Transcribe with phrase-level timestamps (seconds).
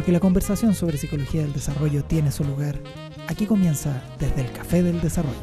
[0.00, 2.74] Porque la conversación sobre psicología del desarrollo tiene su lugar.
[3.28, 5.36] Aquí comienza desde el Café del Desarrollo.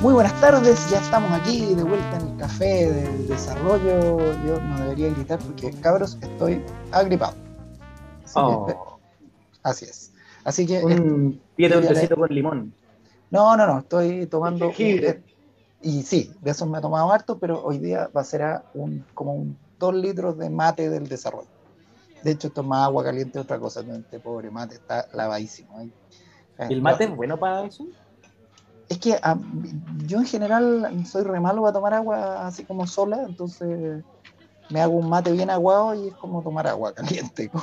[0.00, 4.18] Muy buenas tardes, ya estamos aquí de vuelta en el café del desarrollo.
[4.46, 7.34] Yo no debería gritar porque, cabros, estoy agripado.
[8.24, 8.64] Así, Oh.
[8.66, 8.74] que,
[9.62, 10.12] así es.
[10.48, 10.82] Así que.
[10.82, 12.72] Un pie de un tecito con limón.
[13.30, 14.72] No, no, no, estoy tomando.
[14.78, 15.22] Eh,
[15.82, 18.64] y sí, de esos me he tomado harto, pero hoy día va a ser a
[18.72, 21.50] un, como un 2 litros de mate del desarrollo.
[22.22, 23.82] De hecho, esto es más agua caliente otra cosa.
[23.82, 23.94] ¿no?
[23.94, 25.76] Este pobre mate está lavadísimo.
[25.76, 25.92] ahí.
[26.70, 27.86] ¿Y el mate es bueno para eso?
[28.88, 29.36] Es que ah,
[30.06, 34.02] yo en general soy re malo para tomar agua así como sola, entonces
[34.70, 37.50] me hago un mate bien aguado y es como tomar agua caliente.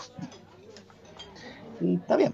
[1.81, 2.34] Y está bien.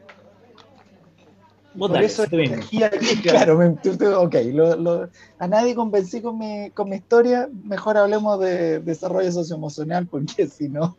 [1.73, 2.91] Vos Por dale, eso energía.
[3.23, 7.49] Claro, me, tú- tú- ok, lo- lo- a nadie convencí con mi, con mi historia,
[7.63, 10.97] mejor hablemos de desarrollo socioemocional, porque si no...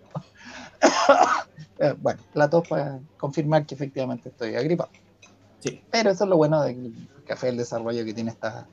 [1.78, 4.90] Eh, bueno, la tos para confirmar que efectivamente estoy agripado.
[5.58, 5.82] Sí.
[5.90, 6.92] Pero eso es lo bueno del
[7.26, 8.66] Café del Desarrollo, que tiene estas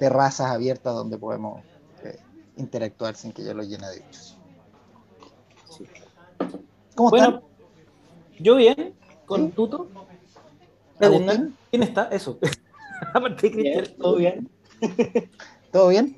[0.00, 1.62] terrazas abiertas donde podemos
[2.02, 2.18] eh,
[2.56, 4.36] interactuar sin que yo lo llene de bichos.
[5.70, 5.84] Sí.
[6.96, 7.42] ¿Cómo Bueno, están?
[8.40, 8.94] yo bien,
[9.26, 9.52] con Sí.
[9.54, 9.88] Tuto.
[11.00, 12.08] Agustín, ¿Quién está?
[12.08, 12.38] Eso.
[13.14, 13.96] Aparte de Cristian.
[13.98, 14.50] ¿Todo bien?
[15.70, 16.16] ¿Todo bien?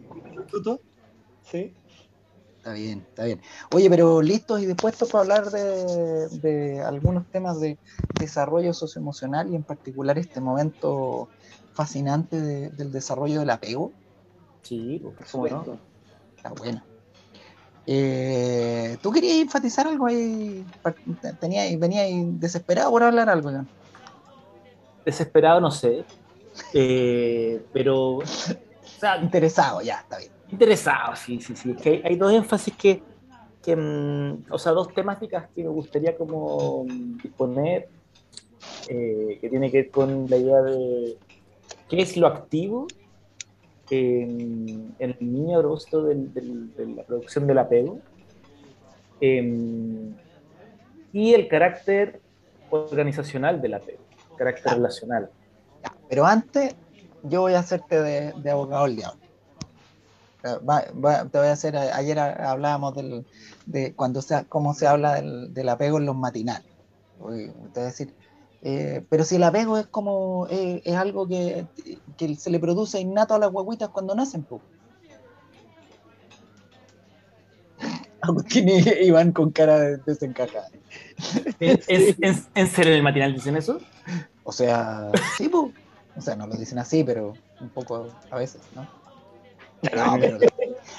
[0.51, 0.81] ¿Tuto?
[1.43, 1.75] Sí.
[2.59, 3.41] Está bien, está bien.
[3.73, 7.79] Oye, pero listos y dispuestos para hablar de, de algunos temas de
[8.21, 11.31] desarrollo socioemocional y en particular este momento
[11.73, 13.95] fascinante de- del desarrollo del apego.
[14.63, 15.81] Sí, Por ¿cómo no?
[16.37, 16.85] Está bueno.
[17.87, 20.67] Eh, ¿Tú querías enfatizar algo ahí?
[21.41, 23.51] Tenía, venía ahí desesperado por hablar algo.
[23.51, 23.69] Iván?
[25.05, 26.05] Desesperado, no sé.
[26.75, 28.19] Eh, pero.
[28.99, 30.33] O sea, Interesado, ya, está bien.
[30.51, 31.71] interesado, sí, sí, sí.
[31.71, 33.01] Es que hay, hay dos énfasis que.
[33.63, 37.89] que, mm, o sea, dos temáticas que me gustaría como mm, disponer.
[38.89, 41.17] eh, que tiene que ver con la idea de
[41.89, 42.87] qué es lo activo
[43.91, 48.01] en, en el niño a propósito del- del- de la producción del apego
[49.21, 50.15] em,
[51.13, 52.21] y el carácter
[52.71, 54.03] organizacional del apego,
[54.39, 55.31] carácter relacional.
[56.09, 56.75] Pero antes,
[57.25, 59.21] yo voy a hacerte de, abogado del diablo.
[60.43, 63.27] Te voy a hacer, ayer hablábamos del,
[63.67, 66.73] de cuando se, cómo se habla del, del apego en los matinales.
[67.75, 68.15] Decir,
[68.63, 71.67] eh, pero si el apego es como, eh, es algo que,
[72.17, 74.63] que se le produce innato a las guaguitas cuando nacen, pues.
[78.21, 80.69] Agustín y Iván con cara de desencajada.
[81.61, 83.81] ¿En, serio el matinal dicen eso?
[84.45, 85.73] O sea, sí, po.
[86.17, 88.83] O sea, no lo dicen así, pero un poco a veces, ¿no?
[89.95, 90.39] No, pero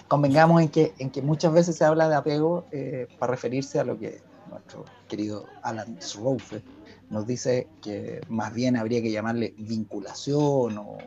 [0.07, 3.83] convengamos en que, en que muchas veces se habla de apego eh, para referirse a
[3.83, 6.61] lo que nuestro querido Alan Sroufe
[7.09, 10.97] nos dice que más bien habría que llamarle vinculación o...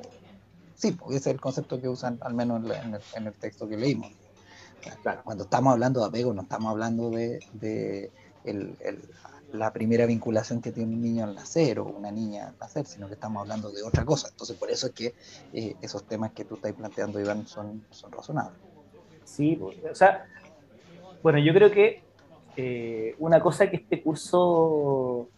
[0.74, 3.26] Sí, porque ese es el concepto que usan, al menos en, la- en el, en
[3.28, 4.10] el texto que leímos.
[5.02, 5.22] Claro.
[5.24, 8.10] Cuando estamos hablando de apego, no estamos hablando de, de
[8.44, 9.08] el- el-
[9.52, 13.06] la primera vinculación que tiene un niño al nacer o una niña al nacer, sino
[13.06, 14.28] que estamos hablando de otra cosa.
[14.30, 15.14] Entonces, por eso es que
[15.52, 18.58] eh, esos temas que tú estás planteando, Iván, son, son razonables.
[19.24, 20.26] Sí, pues, o sea,
[21.22, 22.02] bueno, yo creo que
[22.56, 25.28] eh, una cosa que este curso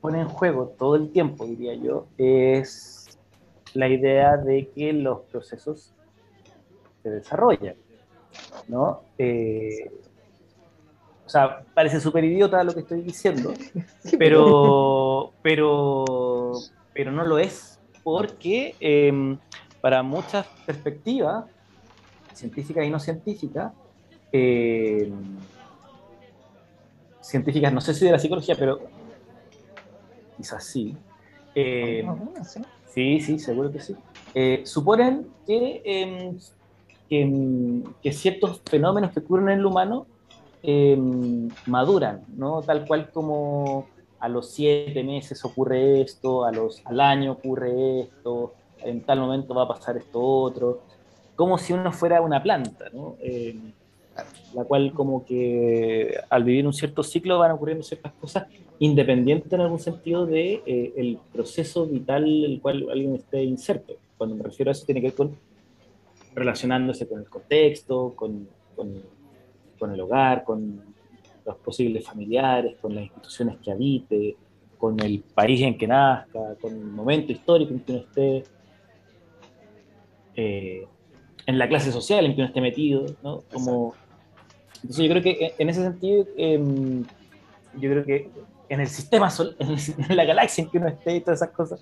[0.00, 3.18] pone en juego todo el tiempo, diría yo, es
[3.74, 5.92] la idea de que los procesos
[7.02, 7.74] se desarrollan,
[8.68, 9.02] ¿no?
[9.18, 9.90] Eh,
[11.24, 13.52] o sea, parece súper idiota lo que estoy diciendo,
[14.18, 16.52] pero, pero,
[16.92, 19.36] pero no lo es, porque eh,
[19.80, 21.44] para muchas perspectivas,
[22.32, 23.72] científicas y no científicas,
[24.32, 25.10] eh,
[27.20, 28.80] científicas, no sé si de la psicología, pero
[30.36, 30.96] quizás sí.
[31.54, 33.20] Eh, Ah, sí.
[33.20, 33.94] Sí, seguro que sí.
[34.34, 36.38] Eh, suponen que, em,
[37.08, 40.06] que, em, que ciertos fenómenos que ocurren en el humano
[40.62, 42.60] em, maduran, ¿no?
[42.62, 43.86] Tal cual como
[44.18, 49.54] a los siete meses ocurre esto, a los, al año ocurre esto, en tal momento
[49.54, 50.80] va a pasar esto otro,
[51.36, 53.16] como si uno fuera una planta, ¿no?
[53.20, 53.72] Em,
[54.54, 58.46] la cual como que al vivir un cierto ciclo van ocurriendo ciertas cosas
[58.78, 63.94] independientes en algún sentido de eh, el proceso vital en el cual alguien esté inserto.
[64.16, 65.36] Cuando me refiero a eso tiene que ver con
[66.36, 68.46] relacionándose con el contexto, con,
[68.76, 69.02] con,
[69.78, 70.94] con el hogar, con
[71.44, 74.36] los posibles familiares, con las instituciones que habite,
[74.76, 78.44] con el país en que nazca, con el momento histórico en que uno esté,
[80.34, 80.86] eh,
[81.46, 83.42] en la clase social en que uno esté metido, ¿no?
[83.52, 83.94] Como,
[84.82, 87.02] entonces yo creo que en ese sentido, em,
[87.78, 88.30] yo creo que
[88.68, 91.80] en el sistema, sol, en, la galaxia en que uno esté y todas esas cosas,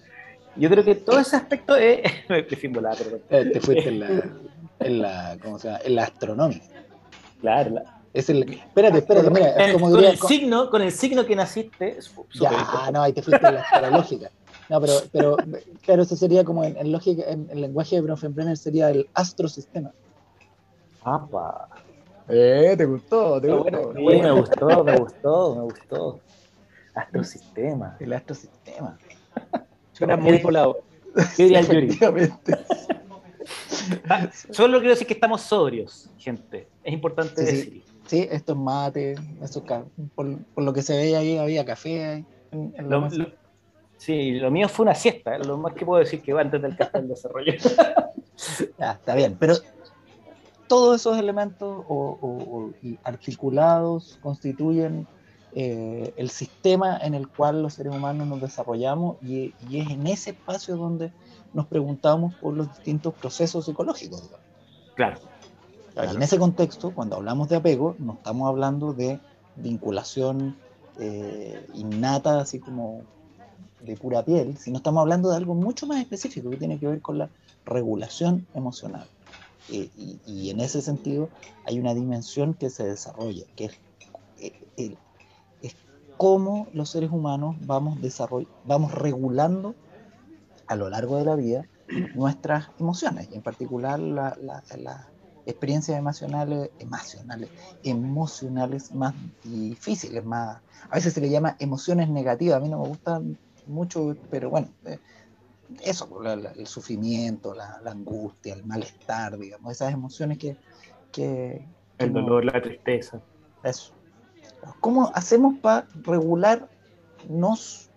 [0.56, 2.01] yo creo que todo ese aspecto es...
[2.29, 4.09] Eh, te fuiste en la,
[4.81, 5.81] en la, ¿cómo se llama?
[5.85, 6.62] En la astronomía.
[7.41, 11.99] Claro, es el, espérate, espérate, mira, como con, el signo, con el signo que naciste.
[12.33, 14.31] ya, no, ahí te fuiste en la astrológica.
[14.71, 15.37] No, pero, pero
[15.83, 19.91] claro, eso sería como en, lógica, en, el lenguaje de Bronfenbrenner sería el astrosistema.
[21.03, 21.69] ¡Apa!
[22.29, 23.41] Eh, ¿te gustó?
[23.41, 23.93] ¿Te gustó?
[23.95, 26.21] Sí, me gustó, me gustó, me gustó.
[26.95, 27.97] Astrosistema.
[28.00, 28.97] El astrosistema.
[29.94, 30.82] Suena muy volado.
[31.37, 31.99] ¿Qué diría el Yuri?
[34.08, 36.69] Ah, solo quiero decir que estamos sobrios, gente.
[36.82, 37.82] Es importante decir.
[38.06, 39.14] Sí, esto es mate,
[40.14, 40.26] por,
[40.56, 42.25] lo que se ve ahí había café.
[43.96, 46.76] sí, lo mío fue una siesta, lo más que puedo decir que va antes del
[46.76, 47.52] café del desarrollo.
[48.79, 49.55] está bien, pero
[50.67, 52.70] todos esos elementos o,
[53.05, 55.06] articulados constituyen
[55.56, 60.31] eh, el sistema en el cual los seres humanos nos desarrollamos y, es en ese
[60.31, 61.12] espacio donde
[61.53, 64.31] nos preguntamos por los distintos procesos psicológicos.
[64.97, 65.21] Claro.
[65.97, 69.21] En ese contexto, cuando hablamos de apego, no estamos hablando de
[69.55, 70.56] vinculación
[70.99, 73.03] eh, innata, así como
[73.81, 77.00] de pura piel, sino estamos hablando de algo mucho más específico que tiene que ver
[77.00, 77.29] con la
[77.65, 79.07] regulación emocional.
[79.71, 79.89] Eh,
[80.27, 81.29] y, en ese sentido
[81.65, 83.73] hay una dimensión que se desarrolla, que es,
[84.41, 84.91] eh, es
[86.16, 87.99] cómo los seres humanos vamos,
[88.64, 89.75] vamos regulando
[90.66, 91.66] a lo largo de la vida
[92.14, 95.08] nuestras emociones, y en particular la, la
[95.46, 97.50] experiencias emocionales, emocionales,
[97.82, 100.58] emocionales más difíciles, más,
[100.90, 104.69] a veces se le llama emociones negativas, a mí no me gustan mucho, pero bueno,
[104.84, 104.99] eh,
[105.82, 110.56] eso, el sufrimiento, la, angustia, el malestar, digamos, esas emociones que...
[111.11, 111.66] que,
[111.99, 113.20] el dolor, la tristeza.
[113.62, 113.93] Eso.
[114.81, 117.90] ¿Cómo hacemos para regularnos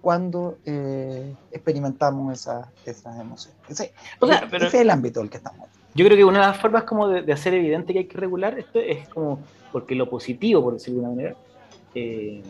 [0.00, 2.48] cuando eh, experimentamos
[2.84, 3.58] esas emociones?
[3.68, 3.92] Ese,
[4.52, 5.68] ese es el ámbito del que estamos.
[5.94, 8.58] Yo creo que una de las formas como de, hacer evidente que hay que regular
[8.58, 9.40] esto es como,
[9.70, 11.36] porque lo positivo, por decirlo de una manera,
[11.94, 12.42] eh,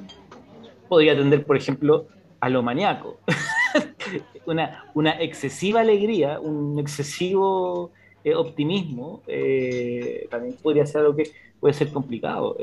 [0.89, 2.07] podría tender, por ejemplo,
[2.41, 3.19] a lo maníaco.
[4.47, 7.91] una, una excesiva alegría, un excesivo
[8.25, 11.31] eh, optimismo, eh, también podría ser algo que
[11.61, 12.57] puede ser complicado.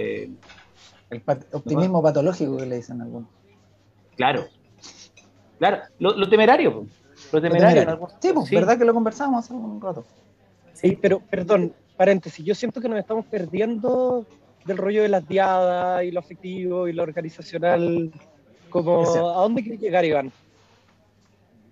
[1.11, 1.21] El
[1.51, 3.29] optimismo patológico que le dicen algunos.
[4.15, 4.45] Claro,
[5.59, 6.85] claro, lo, temerario.
[7.31, 8.09] Lo temerario.
[8.19, 10.05] Sí, pues, ¿verdad que lo conversamos hace un rato?
[10.73, 14.25] Sí, pero perdón, paréntesis, yo siento que nos estamos perdiendo
[14.65, 18.11] del rollo de las diadas y lo afectivo y lo organizacional.
[18.69, 20.31] Como, ¿A dónde quiere llegar, Iván?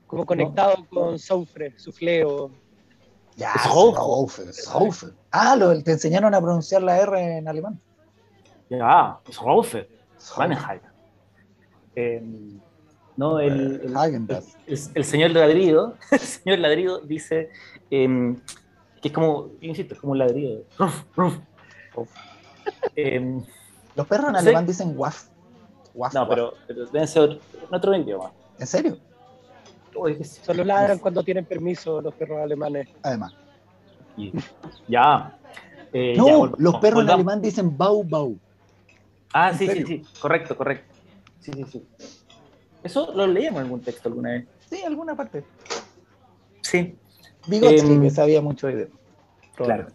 [0.06, 2.52] Como conectado con Soufre, Sufleo.
[3.38, 5.12] Ya, Soufre, Soufre.
[5.32, 7.80] Ah, lo, te enseñaron a pronunciar la R en alemán.
[8.70, 9.90] Ya, Soufre,
[11.96, 12.24] eh,
[13.18, 17.50] no, el, el, el, señor Ladrido, el señor Ladrido dice,
[17.92, 18.36] eh,
[19.02, 20.64] que es como, insisto, es como un ladrillo.
[22.96, 23.44] Em,
[23.96, 25.28] Los perros en alemán dicen waf.
[26.14, 27.40] no, Pero, deben ser
[27.72, 28.32] otro, idioma.
[28.60, 28.98] ¿En serio?
[30.44, 32.88] Solo ladran cuando tienen permiso los perros alemanes.
[33.04, 33.34] Además.
[34.88, 35.38] ya.
[35.92, 38.38] Eh, no, los perros en alemán dicen bau bau.
[39.34, 40.04] Ah, sí, sí, sí.
[40.20, 40.94] Correcto, correcto.
[41.40, 41.88] Sí, sí, sí.
[42.84, 44.48] ¿Eso lo leíamos en algún texto alguna vez?
[44.70, 45.44] Sí, alguna parte.
[46.62, 46.96] Sí.
[47.48, 48.90] Vygotsky, em, que sabía mucho de
[49.56, 49.88] Claro,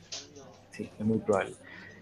[0.71, 1.55] sí, es muy probable.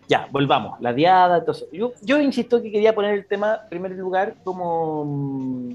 [0.09, 0.81] Ya, volvamos.
[0.81, 1.69] La diada, entonces.
[1.73, 5.75] Yo, yo insisto que quería poner el tema en primer lugar como mm,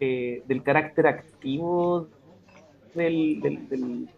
[0.00, 2.08] eh, del carácter activo
[2.94, 4.08] del,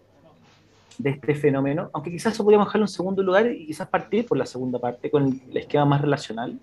[0.99, 4.39] de este fenómeno, aunque quizás eso podríamos dejarlo en segundo lugar y quizás partir por
[4.39, 6.59] la segunda parte con el, esquema más relacional.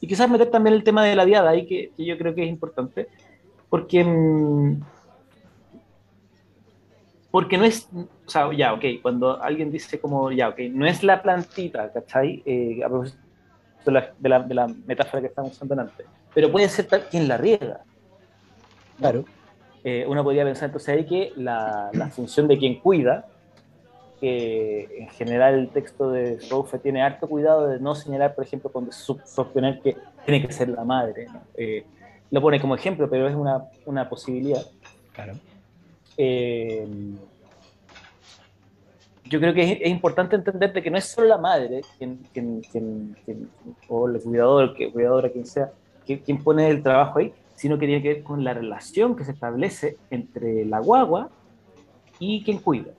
[0.00, 2.44] Y quizás meter también el tema de la diada ahí, que, que yo creo que
[2.44, 3.08] es importante,
[3.68, 4.80] porque mm,
[7.34, 11.02] porque no es, o sea, ya, ok, cuando alguien dice como, ya, ok, no es
[11.02, 12.40] la plantita, ¿cachai?
[12.46, 13.18] Eh, a propósito
[13.84, 17.80] de la, de, la, metáfora que estábamos usando antes, pero puede ser quien la riega.
[19.00, 19.24] Claro.
[19.82, 23.26] Eh, uno podría pensar entonces ahí que la, la función de quien cuida,
[24.20, 28.70] que en general el texto de Rofe tiene harto cuidado de no señalar, por ejemplo,
[28.70, 31.26] cuando sostener que tiene que ser la madre.
[31.56, 31.84] Eh,
[32.30, 34.64] lo pone como ejemplo, pero es una, una posibilidad.
[35.12, 35.34] Claro.
[36.16, 36.86] Eh,
[39.24, 42.20] yo creo que es, importante entender que no es solo la madre quien,
[43.88, 45.72] o el cuidador, que cuidadora, quien sea,
[46.04, 49.32] quien, pone el trabajo ahí, sino que tiene que ver con la relación que se
[49.32, 51.30] establece entre la guagua
[52.18, 52.92] y quien cuida.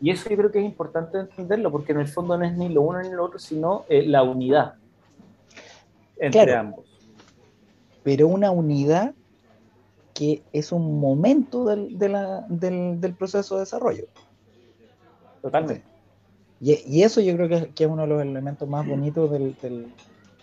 [0.00, 2.68] Y eso yo creo que es importante entenderlo, porque en el fondo no es ni
[2.68, 4.74] lo uno ni lo otro, sino eh, la unidad
[6.18, 6.84] entre ambos.
[8.02, 9.14] Pero una unidad
[10.14, 14.06] que es un momento del, del, proceso de desarrollo.
[15.42, 15.84] Totalmente.
[16.60, 19.54] Y, eso yo creo que, es uno de los elementos más bonitos del,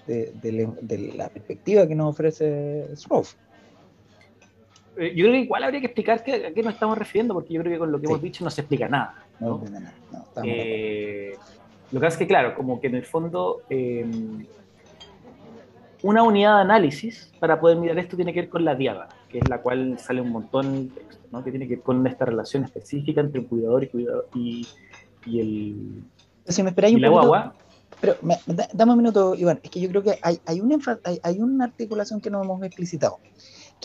[0.05, 3.33] de, la perspectiva que nos ofrece Stroff.
[4.97, 7.61] Eh, yo creo que igual habría que explicar a qué nos estamos refiriendo, porque yo
[7.61, 9.15] creo que con lo que hemos dicho no se explica nada.
[9.39, 9.63] No,
[10.43, 11.35] eh,
[11.91, 14.05] lo que pasa es que, claro, como que en el fondo eh,
[16.03, 19.39] una unidad de análisis para poder mirar esto tiene que ver con la diada, que
[19.39, 21.43] es la cual sale un montón de texto, ¿no?
[21.43, 24.67] que tiene que ver con esta relación específica entre el cuidador y, cuidador y,
[25.25, 26.03] y el...
[26.47, 27.55] Si me esperáis un la guagua,
[28.03, 28.17] pero
[28.73, 29.61] dame un minuto, Iván.
[29.63, 30.77] Es que yo creo que hay, hay, una,
[31.23, 33.19] hay, una articulación que no hemos explicitado.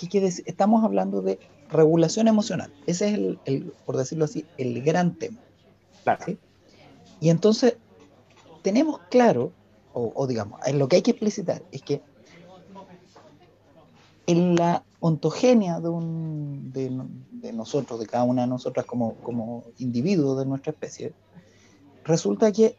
[0.07, 1.41] Que, estamos hablando de
[1.71, 2.73] regulación emocional.
[2.87, 3.15] Ese es,
[3.47, 5.41] el, por decirlo así, el gran tema.
[6.05, 6.37] Claro.
[7.21, 7.77] Y entonces,
[8.63, 9.53] tenemos claro,
[9.93, 12.01] o, digamos, lo que hay que explicitar es que
[14.27, 20.39] en la ontogenia de, un, de, nosotros, de cada una de nosotras como, como individuos
[20.39, 21.15] de nuestra especie,
[22.05, 22.77] resulta que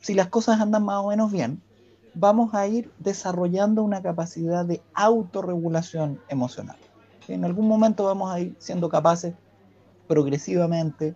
[0.00, 1.62] si las cosas andan más o menos bien,
[2.14, 6.76] vamos a ir desarrollando una capacidad de autorregulación emocional.
[7.28, 9.34] En algún momento vamos a ir siendo capaces
[10.08, 11.14] progresivamente,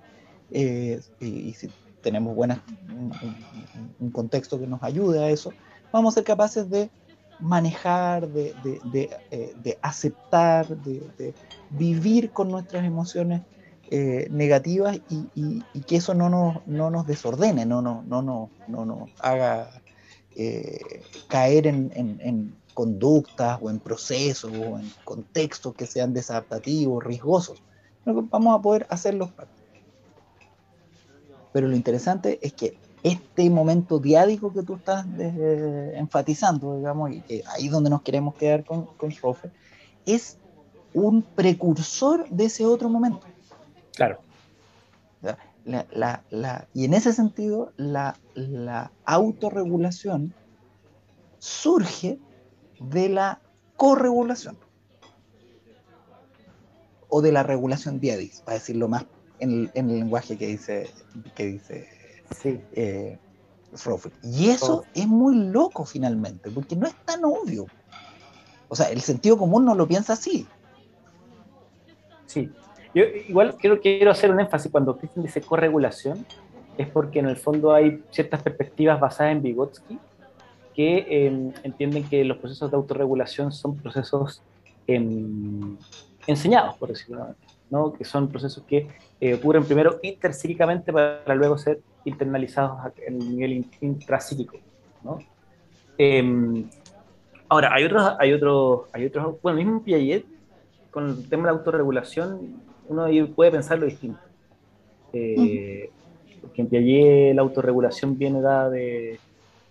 [0.50, 1.68] eh, y, si
[2.00, 2.60] tenemos buenas,
[3.98, 5.52] un, contexto que nos ayude a eso,
[5.92, 6.90] vamos a ser capaces de
[7.40, 11.34] manejar, de, de, eh, aceptar, de,
[11.70, 13.42] vivir con nuestras emociones
[13.90, 19.70] eh, negativas y, que eso no nos, no nos desordene, no, no, no nos haga
[20.36, 27.62] eh, caer en, conductas o en procesos o en contextos que sean desadaptativos, riesgosos.
[28.04, 29.30] Vamos a poder hacerlos
[31.52, 35.06] Pero lo interesante es que este momento diádico que tú estás
[35.94, 39.12] enfatizando, digamos, y ahí es donde nos queremos quedar con, con
[40.06, 40.38] es
[40.94, 43.26] un precursor de ese otro momento.
[43.94, 44.20] Claro.
[46.72, 48.16] y en ese sentido, la,
[49.04, 50.34] autorregulación
[51.38, 52.18] surge
[52.80, 53.40] de la
[53.76, 54.56] corregulación
[57.08, 59.06] o de la regulación diadis, para decirlo más
[59.38, 60.90] en el, lenguaje que dice,
[61.34, 61.88] que dice
[62.40, 62.60] sí.
[62.72, 63.18] Eh,
[64.22, 67.66] y eso es muy loco finalmente, porque no es tan obvio.
[68.68, 70.46] O sea, el sentido común no lo piensa así.
[72.26, 72.50] Sí,
[72.94, 76.24] yo igual quiero, quiero hacer un énfasis cuando Christian dice corregulación,
[76.76, 79.98] es porque en el fondo hay ciertas perspectivas basadas en Vygotsky
[80.74, 84.42] que em, entienden que los procesos de autorregulación son procesos
[84.86, 85.76] em,
[86.26, 87.36] enseñados, por decirlo manera,
[87.70, 87.92] ¿no?
[87.92, 88.88] que son procesos que
[89.20, 94.56] eh, ocurren primero interpsíquicamente para luego ser internalizados en el nivel intrapsíquico.
[95.04, 95.18] ¿no?
[95.96, 96.68] Em,
[97.48, 100.26] ahora, hay otros, hay otros, hay otros, bueno, mismo Piaget,
[100.90, 104.20] con el tema de la autorregulación, uno puede pensarlo distinto.
[105.12, 105.90] Eh,
[106.44, 109.18] porque en Piaget la autorregulación viene dada de,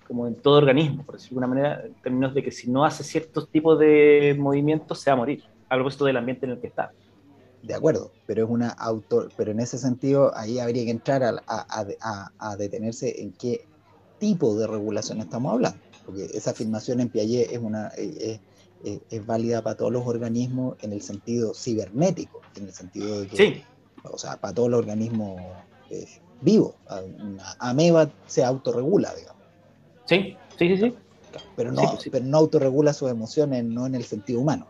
[0.08, 2.84] como en todo organismo, por decirlo de alguna manera, en términos de que si no
[2.84, 6.60] hace ciertos tipos de movimientos se va a morir, a propósito del ambiente en el
[6.60, 6.92] que está.
[7.62, 11.42] De acuerdo, pero es una auto, pero en ese sentido ahí habría que entrar a,
[11.48, 13.65] a, a, detenerse en qué
[14.20, 18.39] tipo de regulación estamos hablando, porque esa afirmación en Piaget es una es,
[19.10, 23.38] es válida para todos los organismos en el sentido cibernético, en el sentido de que,
[23.38, 23.63] sí.
[24.03, 25.42] o sea, para todos los organismos
[25.89, 26.06] eh,
[26.43, 26.75] vivos.
[27.19, 29.41] Una ameba se autorregula, digamos.
[30.05, 30.95] Sí, sí, sí, sí.
[31.55, 31.81] Pero no,
[32.12, 34.67] pero no autorregula sus emociones, no en el sentido humano.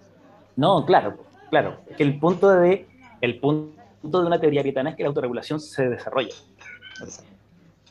[0.56, 1.18] No, claro,
[1.50, 1.78] claro.
[1.88, 2.88] Es que el punto de,
[3.22, 6.34] el punto de una teoría pietana es que la autorregulación se desarrolla.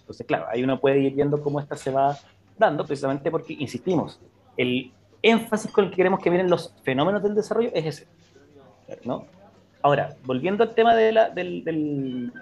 [0.00, 2.16] Entonces, claro, ahí uno puede ir viendo cómo esta se va
[2.58, 4.20] dando, precisamente porque, insistimos,
[4.56, 8.06] el énfasis con el que queremos que vienen los fenómenos del desarrollo es ese.
[9.04, 9.26] ¿no?
[9.82, 12.32] Ahora, volviendo al tema de, la, del, del,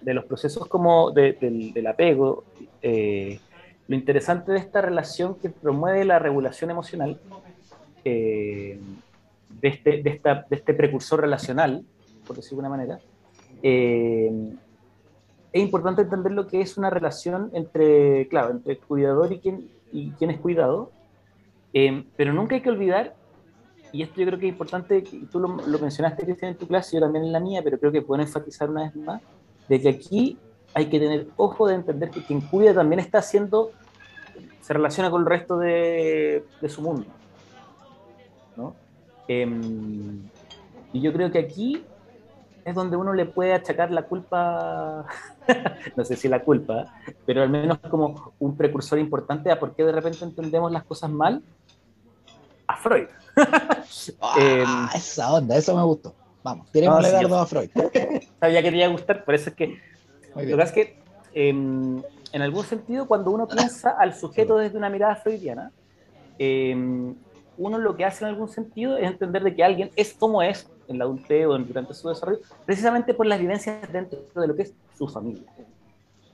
[0.00, 2.44] de los procesos como del, del, apego,
[2.82, 3.40] eh,
[3.88, 7.18] lo interesante de esta relación que promueve la regulación emocional,
[8.04, 8.78] eh,
[9.48, 11.84] de, este, de, esta, de, este, precursor relacional,
[12.26, 13.00] por decirlo de alguna manera,
[13.62, 14.30] eh,
[15.52, 19.70] es importante entender lo que es una relación entre, claro, entre el cuidador y quien,
[19.92, 20.90] y quien es cuidado,
[22.16, 23.14] pero nunca hay que olvidar
[23.92, 27.00] y esto yo creo que es importante, tú lo, mencionaste, Cristian, en tu clase, yo
[27.00, 29.22] también en la mía, pero creo que puedo enfatizar una vez más,
[29.68, 30.38] de que aquí
[30.74, 33.72] hay que tener ojo de entender que quien cuida también está haciendo,
[34.60, 37.06] se relaciona con el resto de, de su mundo.
[38.56, 38.74] ¿no?
[39.28, 40.28] Em,
[40.92, 41.82] y yo creo que aquí
[42.64, 45.06] es donde uno le puede achacar la culpa,
[45.96, 46.92] no sé si la culpa,
[47.24, 51.10] pero al menos como un precursor importante a por qué de repente entendemos las cosas
[51.10, 51.42] mal,
[52.66, 53.06] a Freud.
[54.20, 56.14] ah, esa onda, eso me gustó.
[56.46, 57.70] Vamos, queremos no, dardo a Freud.
[58.40, 59.78] Sabía que te iba a gustar, por eso es que.
[60.36, 60.98] Lo que es que,
[61.34, 62.00] em,
[62.32, 65.72] en algún sentido, cuando uno piensa al sujeto desde una mirada freudiana,
[66.38, 66.72] eh,
[67.58, 70.70] uno lo que hace en algún sentido es entender de que alguien es como es
[70.86, 74.62] en la adultez o durante su desarrollo, precisamente por las vivencias dentro de lo que
[74.62, 75.50] es su familia.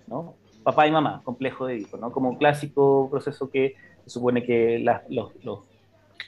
[0.08, 0.34] ¿no?
[0.62, 2.12] Papá y mamá, complejo de Edipo, ¿no?
[2.12, 4.78] como un clásico proceso que se supone que
[5.08, 5.60] los, los,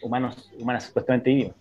[0.00, 1.53] humanos humanas supuestamente viven.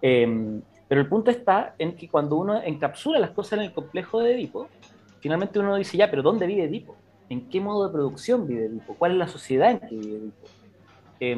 [0.00, 0.62] Eh,
[0.94, 4.32] pero el punto está en que cuando uno encapsula las cosas en el complejo de
[4.32, 4.68] Edipo,
[5.18, 6.94] finalmente uno dice, ya, pero ¿dónde vive Edipo?
[7.28, 8.94] ¿En qué modo de producción vive Edipo?
[8.94, 10.46] ¿Cuál es la sociedad en que vive Edipo?
[11.18, 11.32] Eh,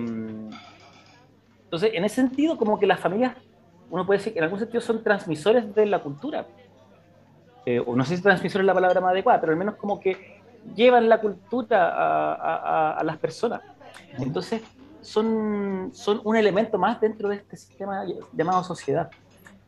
[1.65, 3.35] entonces, en ese sentido, como que las familias,
[3.89, 6.47] uno puede decir que en algún sentido son transmisores de la cultura.
[7.65, 9.99] Eh, o no sé si transmisores es la palabra más adecuada, pero al menos como
[9.99, 10.43] que
[10.75, 13.63] llevan la cultura a, las personas.
[14.19, 14.61] Entonces,
[15.01, 19.11] son, son un elemento más dentro de este sistema llamado sociedad.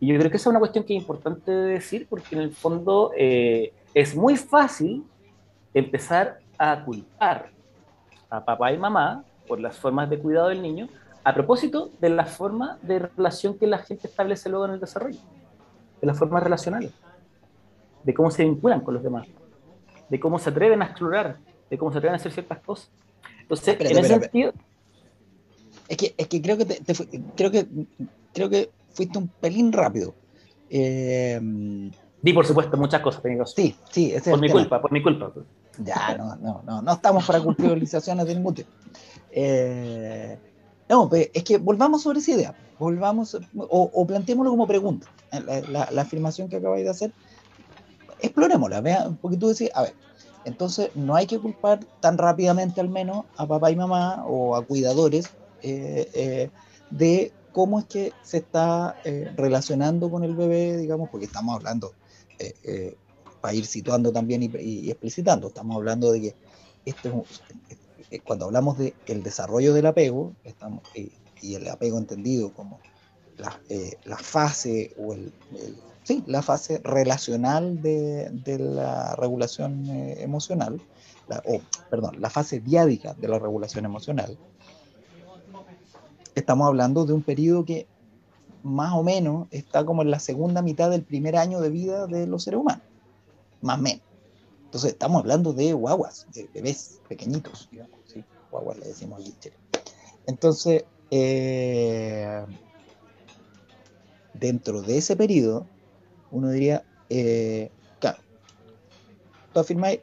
[0.01, 2.53] Y yo creo que esa es una cuestión que es importante decir, porque en el
[2.53, 5.05] fondo eh, es muy fácil
[5.75, 7.51] empezar a culpar
[8.31, 10.89] a papá y mamá por las formas de cuidado del niño,
[11.25, 15.19] a propósito de la forma de relación que la gente establece luego en el desarrollo,
[16.01, 16.93] de las formas relacionales,
[18.05, 19.27] de cómo se vinculan con los demás,
[20.09, 21.39] de cómo se atreven a explorar,
[21.69, 22.91] de cómo se atreven a hacer ciertas cosas.
[23.41, 24.53] Entonces, en ese sentido...
[25.89, 26.67] Es que, es que creo que
[27.35, 27.67] creo que
[28.35, 30.13] creo que fuiste un pelín rápido.
[30.69, 31.41] Eh,
[32.21, 33.23] Di, por supuesto, muchas cosas,
[33.55, 35.33] Sí, sí, por mi culpa, por mi culpa.
[35.79, 38.69] Ya, no, no, no, no estamos para culpabilizaciones de ningún tipo.
[39.31, 40.37] Eh,
[40.89, 46.49] no, es que volvamos sobre esa idea, volvamos, o, planteémoslo como pregunta, eh, la, afirmación
[46.49, 47.13] que acabáis de hacer,
[48.21, 49.95] explorémosla, vean, porque tú decís, a ver,
[50.45, 54.65] entonces no hay que culpar tan rápidamente al menos a papá y mamá o a
[54.65, 55.31] cuidadores
[55.63, 56.51] eh, eh,
[56.91, 58.95] de cómo es que se está
[59.37, 61.93] relacionando con el bebé, digamos, porque estamos hablando,
[63.41, 66.35] para ir situando también y, explicitando, estamos hablando de que
[66.85, 67.11] este
[68.11, 71.11] eh, cuando hablamos del el desarrollo del apego, estamos, eh,
[71.43, 72.81] y el apego entendido como
[73.37, 75.33] la, eh, fase o el,
[76.05, 80.81] sí, la fase relacional de, la regulación emocional,
[81.45, 84.39] o perdón, la fase diádica de la regulación emocional,
[86.39, 87.87] estamos hablando de un periodo que
[88.63, 92.27] más o menos está como en la segunda mitad del primer año de vida de
[92.27, 92.85] los seres humanos,
[93.63, 94.03] más o menos.
[94.65, 97.99] Entonces estamos hablando de guaguas, de bebés pequeñitos, digamos
[98.51, 99.23] guagua le decimos
[100.27, 102.45] Entonces, eh,
[104.35, 105.67] dentro de ese periodo,
[106.31, 107.71] uno diría, eh,
[108.01, 108.19] claro,
[109.53, 110.01] tú afirmáis,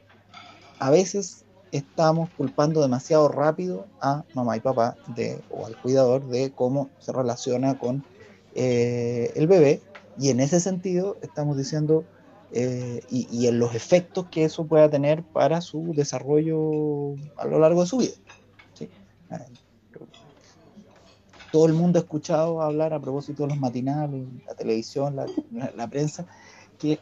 [0.78, 6.52] a veces estamos culpando demasiado rápido a mamá y papá de, o al cuidador de
[6.52, 8.04] cómo se relaciona con
[8.54, 9.82] eh, el bebé
[10.18, 12.04] y en ese sentido estamos diciendo
[12.52, 17.82] y, y, en los efectos que eso pueda tener para su desarrollo a lo largo
[17.82, 18.14] de su vida.
[21.52, 26.26] Todo el mundo ha escuchado hablar a propósito de los matinales, la televisión, la, prensa,
[26.78, 26.98] que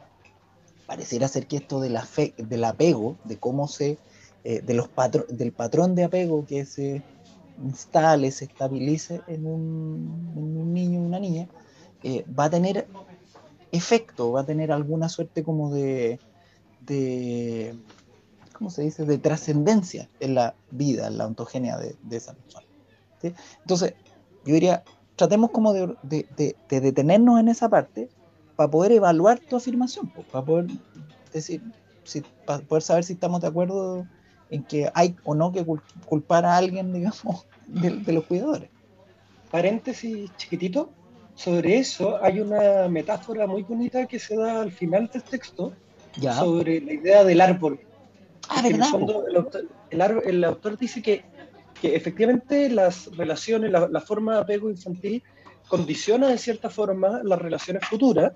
[0.86, 3.98] pareciera ser que esto de la fe, del apego, de cómo se,
[4.44, 4.90] eh, de los
[5.28, 7.02] del patrón de apego que se
[7.62, 11.48] instale, se estabilice en un, niño o una niña,
[12.02, 12.86] eh, va a tener
[13.72, 16.18] efecto, va a tener alguna suerte como de,
[16.82, 17.74] de
[18.52, 22.66] ¿cómo se dice?, de trascendencia en la vida, en la ontogenia de, esa persona.
[23.22, 23.94] Entonces,
[24.44, 24.84] yo diría,
[25.16, 25.96] tratemos como de,
[26.68, 28.10] detenernos en esa parte
[28.56, 30.66] para poder evaluar tu afirmación, para poder
[31.32, 31.62] decir,
[32.04, 34.06] si, para poder saber si estamos de acuerdo
[34.54, 35.64] en que hay o no que
[36.06, 38.70] culpar a alguien, digamos, de, los cuidadores.
[39.50, 40.90] Paréntesis chiquitito,
[41.34, 45.72] sobre eso hay una metáfora muy bonita que se da al final del texto
[46.38, 47.80] sobre la idea del árbol.
[48.48, 48.88] Ah, ¿verdad?
[49.90, 51.24] el, autor, dice que,
[51.82, 55.22] efectivamente las relaciones, la, forma de apego infantil
[55.68, 58.32] condiciona de cierta forma las relaciones futuras,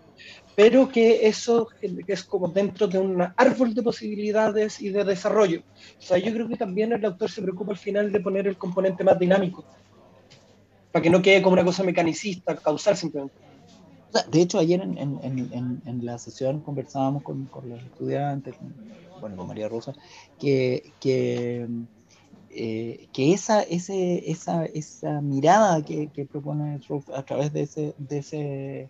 [0.56, 1.68] pero que eso
[2.06, 5.62] es como dentro de un árbol de posibilidades y de desarrollo.
[5.98, 8.56] O sea, yo creo que también el autor se preocupa al final de poner el
[8.56, 9.64] componente más dinámico,
[10.90, 13.36] para que no quede como una cosa mecanicista, causal simplemente.
[14.30, 18.54] de hecho, ayer en, la sesión conversábamos con, los estudiantes,
[19.20, 19.92] bueno, con María Rosa,
[20.38, 21.68] que, que
[22.60, 27.94] eh, que esa, ese, esa, esa mirada que, que propone Ruth a través de, ese,
[27.98, 28.88] de, ese,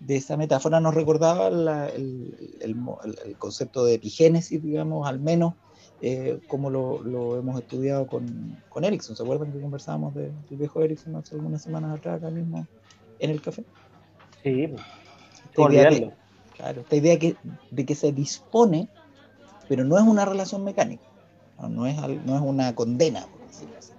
[0.00, 2.76] de esa metáfora nos recordaba la, el, el,
[3.24, 5.54] el, concepto de epigénesis, digamos, al menos
[6.02, 9.16] eh, como lo, lo, hemos estudiado con, con Erickson.
[9.16, 12.66] ¿Se acuerdan que conversábamos de, del viejo Erickson hace algunas semanas atrás, acá mismo,
[13.18, 13.64] en el café?
[14.42, 14.74] Sí.
[15.52, 16.12] Esta idea, que,
[16.54, 17.36] claro, esta idea que,
[17.70, 18.90] de que se dispone,
[19.70, 21.05] pero no es una relación mecánica,
[21.60, 23.92] no, no, es, no es una condena, por decirlo así.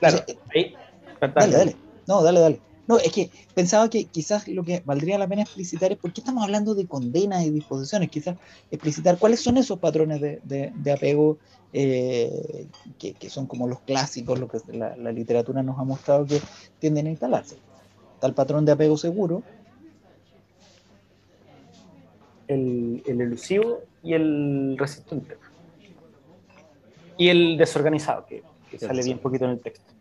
[0.00, 0.74] Claro, Entonces, eh,
[1.20, 1.76] dale, dale.
[2.06, 2.60] No, dale, dale.
[2.86, 6.20] No, es que pensaba que quizás lo que valdría la pena explicitar es por qué
[6.20, 8.10] estamos hablando de condenas y disposiciones.
[8.10, 8.36] Quizás
[8.70, 11.38] explicitar cuáles son esos patrones de, de, de apego
[11.72, 12.66] eh,
[12.98, 16.40] que, que, son como los clásicos, lo que la, la, literatura nos ha mostrado que
[16.78, 17.56] tienden a instalarse.
[18.22, 19.42] El patrón de apego seguro.
[22.48, 25.36] El, el elusivo y el resistente.
[27.16, 29.92] Y el desorganizado, que, que sale bien poquito en el texto.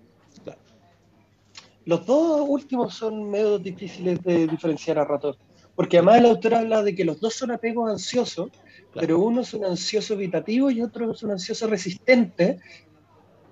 [1.86, 5.38] Los dos últimos son medio difíciles de diferenciar a ratos,
[5.76, 9.08] porque además el autor habla de que los dos son apegos ansiosos, claro.
[9.08, 12.60] pero uno es un ansioso evitativo y otro es un ansioso resistente,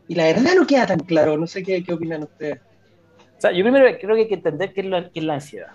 [0.07, 2.59] y la verdad no queda tan claro, no sé qué, qué opinan ustedes.
[3.37, 5.33] O sea, yo primero creo que hay que entender qué es, lo, qué es la
[5.33, 5.71] ansiedad.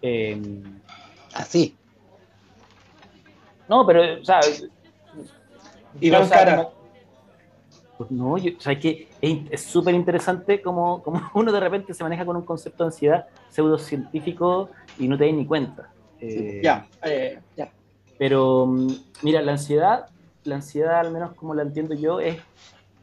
[0.00, 0.40] Eh,
[1.34, 1.77] Así.
[3.68, 4.40] No, pero, o sea...
[6.00, 6.68] Iván o sea, Cara.
[7.96, 12.04] pues no, yo, o sea, que es súper interesante como, como, uno de repente se
[12.04, 15.90] maneja con un concepto de ansiedad pseudocientífico y no te das ni cuenta.
[16.20, 17.70] Eh, ya, eh, ya.
[18.18, 18.66] Pero,
[19.22, 20.06] mira, la ansiedad,
[20.44, 22.38] la ansiedad, al menos como la entiendo yo, es,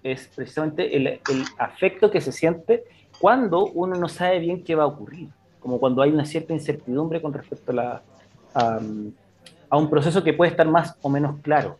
[0.03, 2.83] es precisamente el, el afecto que se siente
[3.19, 7.21] cuando uno no sabe bien qué va a ocurrir, como cuando hay una cierta incertidumbre
[7.21, 8.03] con respecto a, la,
[8.53, 8.79] a,
[9.75, 11.77] a un proceso que puede estar más o menos claro.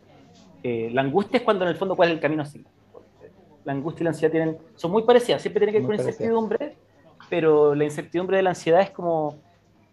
[0.62, 2.66] Eh, la angustia es cuando en el fondo cuál es el camino a seguir
[3.66, 6.76] la angustia y la ansiedad tienen, son muy parecidas, siempre tienen que ver con incertidumbre,
[7.28, 9.40] pero la incertidumbre de la ansiedad es como,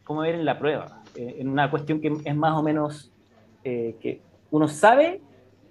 [0.03, 3.11] como ver en la prueba, eh, en una cuestión que es más o menos
[3.63, 5.21] eh, que uno sabe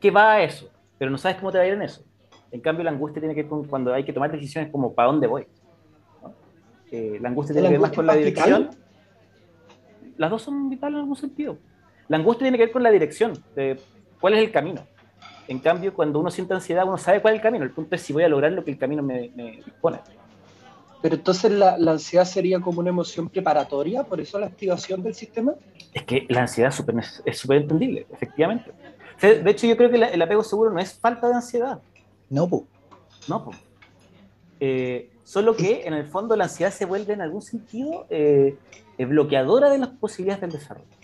[0.00, 0.68] que va a eso,
[0.98, 2.02] pero no sabes cómo te va a ir en eso.
[2.50, 5.06] En cambio, la angustia tiene que ver con cuando hay que tomar decisiones como para
[5.06, 5.46] dónde voy.
[6.20, 6.34] ¿no?
[6.90, 8.70] Eh, la angustia tiene que ver más con la dirección.
[10.16, 11.56] Las dos son vitales en algún sentido.
[12.12, 13.80] La angustia tiene que ver con la dirección, de
[14.20, 14.86] cuál es el camino.
[15.48, 17.64] En cambio, cuando uno siente ansiedad, uno sabe cuál es el camino.
[17.64, 19.98] El punto es si voy a lograr lo que el camino me, me dispone.
[21.00, 25.14] Pero entonces la, la, ansiedad sería como una emoción preparatoria, por eso la activación del
[25.14, 25.54] sistema.
[25.94, 26.70] Es que la ansiedad
[27.24, 28.72] es súper entendible, efectivamente.
[29.16, 31.36] O sea, de hecho, yo creo que la, el apego seguro no es falta de
[31.36, 31.80] ansiedad.
[32.28, 32.66] No, po.
[33.26, 33.52] No, po.
[34.60, 38.58] Eh, solo que en el fondo la ansiedad se vuelve en algún sentido eh,
[38.98, 41.01] bloqueadora de las posibilidades del desarrollo.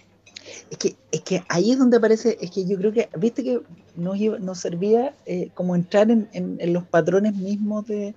[0.71, 3.61] Es que, es que ahí es donde aparece, es que yo creo que, viste que
[3.97, 8.15] nos, servía eh, como entrar en, los patrones mismos de,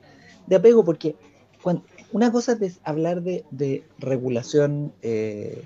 [0.54, 1.16] apego, porque
[2.12, 5.64] una cosa es hablar de, regulación eh,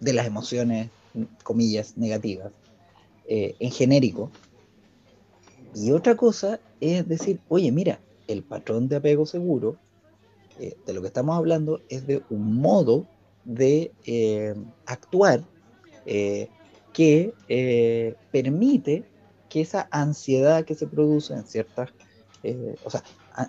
[0.00, 0.90] de las emociones,
[1.42, 2.52] comillas, negativas,
[3.28, 4.30] eh, en genérico,
[5.74, 9.76] y otra cosa es decir, oye, mira, el patrón de apego seguro,
[10.58, 13.06] de lo que estamos hablando, es de un modo
[13.44, 13.90] de
[14.86, 15.42] actuar
[16.06, 16.48] eh,
[16.92, 19.04] que eh, permite
[19.48, 21.90] que esa ansiedad que se produce en ciertas,
[22.42, 23.02] eh, o sea,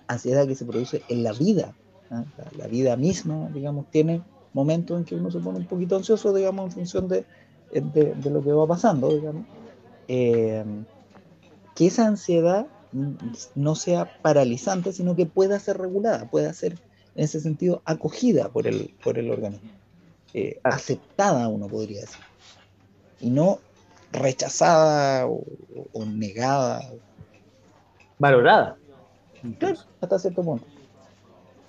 [0.08, 1.74] ansiedad que se produce en la vida,
[2.12, 2.24] ¿eh?
[2.38, 4.22] la, la, vida misma, digamos, tiene
[4.54, 7.26] momentos en que uno se pone un poquito ansioso, digamos, en función de,
[7.72, 9.46] de, de lo que va pasando, digamos,
[10.08, 10.64] eh,
[11.76, 12.68] que esa ansiedad
[13.56, 16.74] no sea paralizante, sino que pueda ser regulada, pueda ser
[17.16, 19.72] en ese sentido acogida por el, por el organismo,
[20.34, 22.20] eh, aceptada, uno podría decir
[23.20, 23.60] y no
[24.12, 25.44] rechazada o,
[25.92, 26.82] o negada.
[28.20, 28.78] Valorada.
[29.60, 30.66] Claro, hasta cierto punto.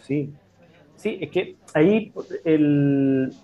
[0.06, 0.32] Sí.
[0.96, 2.12] Sí, es que ahí
[2.44, 3.34] el...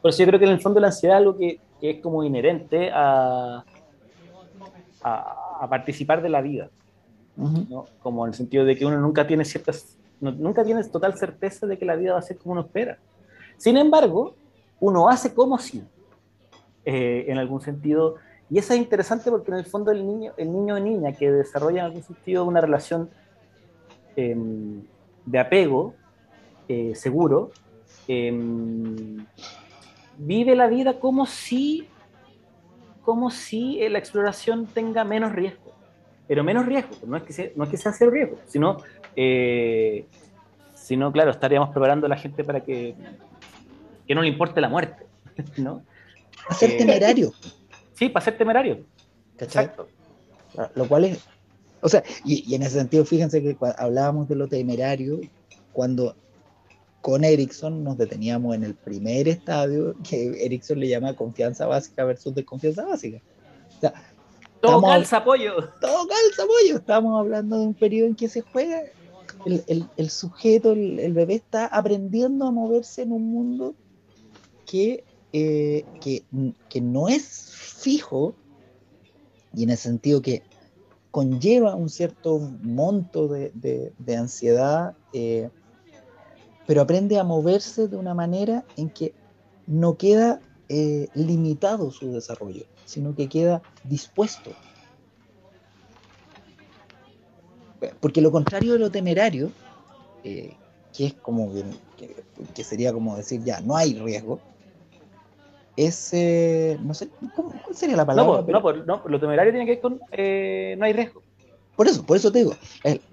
[0.00, 2.02] Por eso yo creo que en el fondo la ansiedad es algo que, que es
[2.02, 3.64] como inherente a,
[5.02, 6.70] a, a, participar de la vida.
[7.36, 7.68] Uh -huh.
[7.68, 7.86] ¿no?
[8.02, 9.98] Como en el sentido de que uno nunca tiene ciertas...
[10.20, 12.98] No, nunca tienes total certeza de que la vida va a ser como uno espera.
[13.56, 14.36] Sin embargo,
[14.80, 15.82] uno hace como si
[16.84, 18.16] eh, en algún sentido.
[18.50, 21.30] Y eso es interesante porque en el fondo el niño, el niño o niña que
[21.30, 23.10] desarrolla en algún sentido una relación
[24.16, 24.36] eh,
[25.26, 25.94] de apego
[26.68, 27.50] eh, seguro,
[28.06, 29.24] em,
[30.18, 31.88] vive la vida como si,
[33.02, 35.72] como si la exploración tenga menos riesgo.
[36.26, 38.78] Pero menos riesgo, no es que sea, no es que sea cero riesgo, sino,
[39.14, 40.06] eh,
[40.74, 42.94] sino, claro, estaríamos preparando a la gente para que,
[44.06, 45.04] que no le importe la muerte,
[45.58, 45.82] ¿no?
[46.48, 47.32] A ser temerario.
[47.94, 48.84] Sí, para ser temerario.
[49.36, 49.70] ¿Cachai?
[50.74, 51.18] Lo cual es.
[51.80, 55.20] O sea, y, y en ese sentido, fíjense que hablábamos de lo temerario
[55.72, 56.16] cuando
[57.02, 62.34] con Erickson nos deteníamos en el primer estadio que Erickson le llama confianza básica versus
[62.34, 63.20] desconfianza básica.
[63.76, 63.92] O sea,
[64.60, 65.52] Todo calza apoyo.
[65.80, 66.76] todo calza, pollo.
[66.78, 68.82] Estamos hablando de un periodo en que se juega.
[69.44, 73.74] El, el- el sujeto, el, el bebé está aprendiendo a moverse en un mundo
[74.64, 75.04] que,
[75.36, 76.24] eh, que,
[76.68, 78.36] que no es fijo
[79.52, 80.46] y en el sentido que
[81.10, 85.50] conlleva un cierto monto de, de- de ansiedad, eh,
[86.66, 89.16] pero aprende a moverse de una manera en que
[89.66, 94.56] no queda eh, limitado su desarrollo, sino que queda dispuesto.
[98.00, 99.50] Porque lo contrario de lo temerario,
[100.22, 100.58] eh,
[100.92, 101.52] que es como
[101.96, 104.42] que, que- sería como decir ya, no hay riesgo,
[105.76, 108.32] es, eh, no sé, ¿cómo, ¿cuál sería la No, palabra?
[108.34, 111.22] pues, Pero- no, pues, no, lo temerario tiene que ver con eh, no hay riesgo.
[111.76, 112.54] Por eso, por eso te digo,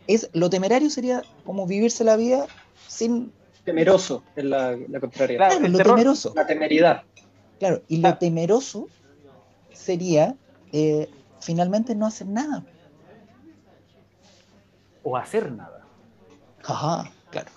[0.08, 2.46] es, lo temerario sería como vivirse la vida
[2.88, 3.32] sin,
[3.64, 5.38] Temeroso es la, la contraria.
[5.38, 5.96] Claro, claro, el lo terror.
[5.96, 7.02] temeroso, La temeridad.
[7.60, 8.18] claro, y lo Claro.
[8.20, 8.88] temeroso
[9.74, 10.36] sería
[10.72, 12.64] eh, finalmente no hacer nada.
[15.04, 15.82] O hacer nada.
[16.64, 17.50] Ajá, claro.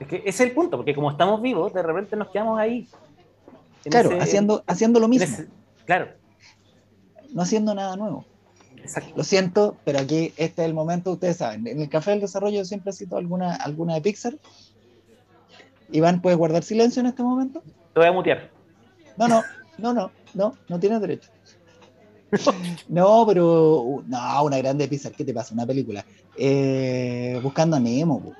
[0.00, 2.88] Es que ese es el punto, porque como estamos vivos, de repente nos quedamos ahí.
[3.84, 5.48] Claro, ese- haciendo, haciendo lo mismo, ese-
[5.86, 6.08] claro,
[7.32, 8.24] no haciendo nada nuevo.
[8.76, 9.12] exacto.
[9.16, 12.64] Lo siento, pero aquí este es el momento, ustedes saben, en el Café del Desarrollo
[12.64, 14.34] siempre cito alguna, alguna de Pixar.
[15.90, 17.62] Iván, ¿puedes guardar silencio en este momento?
[17.94, 18.50] Te voy a mutear.
[19.16, 19.42] No, no,
[19.78, 21.30] no, no, no, no tienes derecho.
[22.88, 25.54] No, pero uh, no, una grande de Pixar, ¿qué te pasa?
[25.54, 26.04] Una película.
[26.36, 28.34] Eh, buscando a Nemo,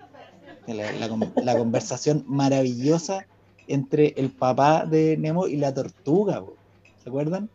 [0.66, 1.08] la, la
[1.42, 3.26] la conversación maravillosa
[3.68, 6.56] entre el papá de Nemo y la tortuga, po.
[7.02, 7.48] ¿se acuerdan?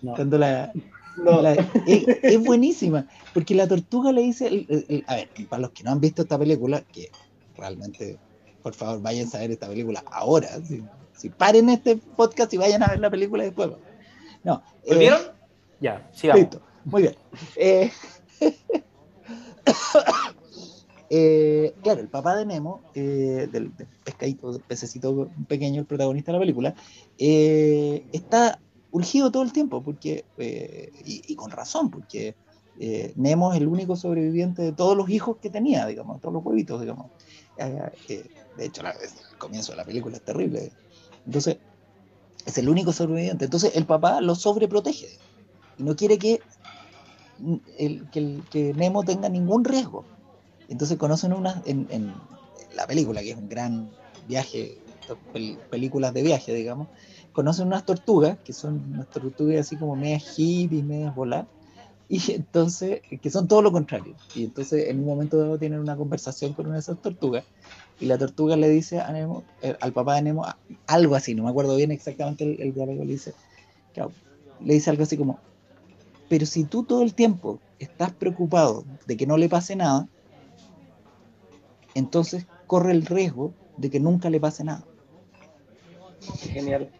[0.00, 0.14] No.
[0.14, 0.72] Cuando la,
[1.16, 1.52] No, la-
[1.86, 5.70] es, es buenísima, porque la tortuga le dice, el- el- el- a ver, para los
[5.72, 7.10] que no han visto esta película, que
[7.56, 8.18] realmente,
[8.62, 10.82] por favor, vayan a ver esta película ahora, si,
[11.16, 13.70] si paren este podcast y vayan a ver la película después.
[14.42, 15.20] No, ¿Lo eh, vieron?
[15.80, 16.40] Ya, sigamos.
[16.42, 17.16] listo, muy bien.
[17.56, 17.90] Eh,
[21.14, 26.38] eh, claro, el papá de Nemo, eh, del, pescadito, del pececito pequeño, el protagonista de
[26.38, 26.74] la película,
[27.18, 32.36] eh, está urgido todo el tiempo, porque, eh, y, y con razón, porque
[32.78, 36.44] eh, Nemo es el único sobreviviente de todos los hijos que tenía, digamos, todos los
[36.44, 37.12] huevitos, digamos.
[37.56, 40.76] Eh, de hecho, la- el comienzo de la película es terrible.
[41.24, 41.58] Entonces,
[42.46, 43.46] es el único sobreviviente.
[43.46, 45.08] Entonces, el papá lo sobreprotege
[45.76, 46.44] y no quiere que,
[47.78, 50.08] el, que, el- que Nemo tenga ningún riesgo.
[50.72, 52.28] Entonces, conocen una, en, en
[52.72, 54.84] la película, que es un gran viaje,
[55.32, 56.88] pel- películas de viaje, digamos,
[57.32, 61.48] conocen unas tortugas, que son unas tortugas así como medias hippies, medias voladas,
[62.08, 64.18] y entonces, que son todo lo contrario.
[64.32, 67.46] Y entonces, en un momento dado, tienen una conversación con una de esas tortugas,
[67.98, 70.44] y la tortuga le dice a Nemo, eh, al papá de Nemo,
[70.86, 73.36] algo así, no me acuerdo bien exactamente el, el diálogo, le dice,
[73.92, 74.16] claro,
[74.58, 75.44] le dice algo así como,
[76.28, 80.10] pero si tú todo el tiempo estás preocupado de que no le pase nada,
[81.94, 84.84] entonces corre el riesgo de que nunca le pase nada.
[86.38, 86.90] genial.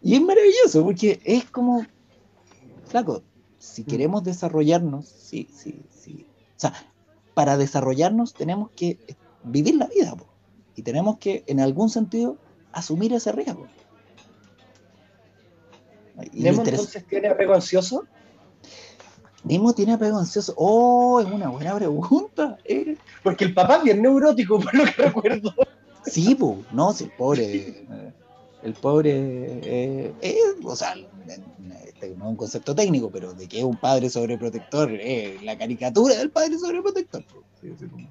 [0.00, 1.84] Y es maravilloso porque es como,
[2.84, 3.22] flaco,
[3.58, 6.26] si queremos desarrollarnos, sí, sí, sí.
[6.56, 6.72] O sea,
[7.34, 8.98] para desarrollarnos tenemos que
[9.42, 10.26] vivir la vida po,
[10.76, 12.38] y tenemos que, en algún sentido,
[12.72, 13.66] asumir ese riesgo.
[16.32, 18.06] Y ¿Nemo entonces tiene apego ansioso?
[19.44, 20.52] Nemo tiene apego ansioso.
[20.56, 22.58] Oh, es una buena pregunta.
[22.64, 22.96] eh.
[23.22, 25.54] Porque el papá es bien neurótico, por lo que recuerdo.
[26.04, 28.12] Sí, po, no, si el pobre, eh,
[28.62, 30.94] el pobre, eh, eh, o sea,
[31.86, 35.56] este no es un concepto técnico, pero de que es un padre sobreprotector, eh, la
[35.58, 37.22] caricatura del padre sobreprotector.
[37.60, 38.08] Sí, sí, como-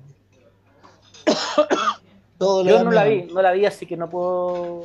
[2.38, 4.84] Todo Yo no la vi, no la vi, así que no puedo.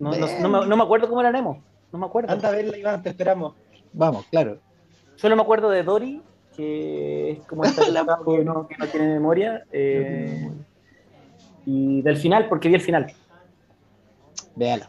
[0.00, 1.62] No, no, no me, no me acuerdo cómo era Nemo.
[1.92, 2.32] No me acuerdo.
[2.32, 3.54] Anda a verla, Iván, te esperamos.
[3.92, 4.58] Vamos, claro.
[5.16, 6.22] Solo me acuerdo de Dory,
[6.56, 9.64] que es como esta La que, no, que no tiene memoria.
[9.72, 10.50] eh,
[11.66, 13.12] y del final, porque vi el final.
[14.54, 14.88] Véala.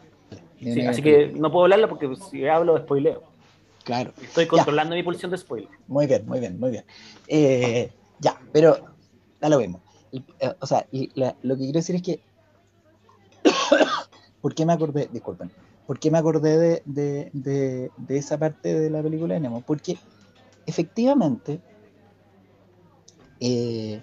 [0.60, 3.22] Sí, así que no puedo hablarlo porque si hablo, spoileo.
[3.84, 4.12] Claro.
[4.20, 5.68] Estoy controlando mi pulsión de spoiler.
[5.86, 6.84] Muy bien, muy bien, muy bien.
[7.28, 8.76] Eh, ya, pero
[9.40, 9.60] da lo.
[9.60, 12.20] Y, eh, o sea, la- lo que quiero decir es que.
[14.40, 15.08] ¿Por qué me acordé?
[15.12, 15.50] Disculpen.
[15.86, 19.60] ¿Por qué me acordé de, de- de- de esa parte de la película de Nemo?
[19.64, 19.96] Porque
[20.66, 21.60] efectivamente.
[23.40, 24.00] eh,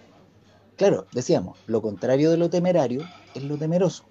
[0.78, 3.04] claro, decíamos, lo contrario de lo temerario
[3.36, 4.04] es lo temeroso.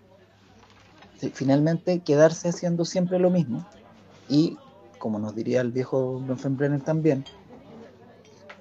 [1.34, 3.64] finalmente quedarse haciendo siempre lo mismo
[4.28, 4.56] y,
[4.98, 7.24] como nos diría el viejo Brenner también,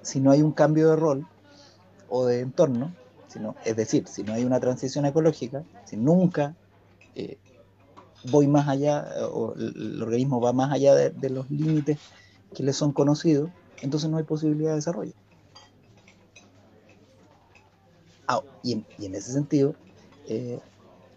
[0.04, 1.26] si no hay un cambio de rol
[2.10, 2.94] o de entorno,
[3.28, 6.56] sino, es decir, si no hay una transición ecológica, si nunca
[7.16, 7.38] eh,
[8.26, 11.98] voy más allá, o el, organismo va más allá de, los límites
[12.54, 13.50] que le son conocidos,
[13.82, 15.14] entonces no hay posibilidad de desarrollo.
[18.28, 19.76] Ah, y, en, ese sentido,
[20.28, 20.60] eh,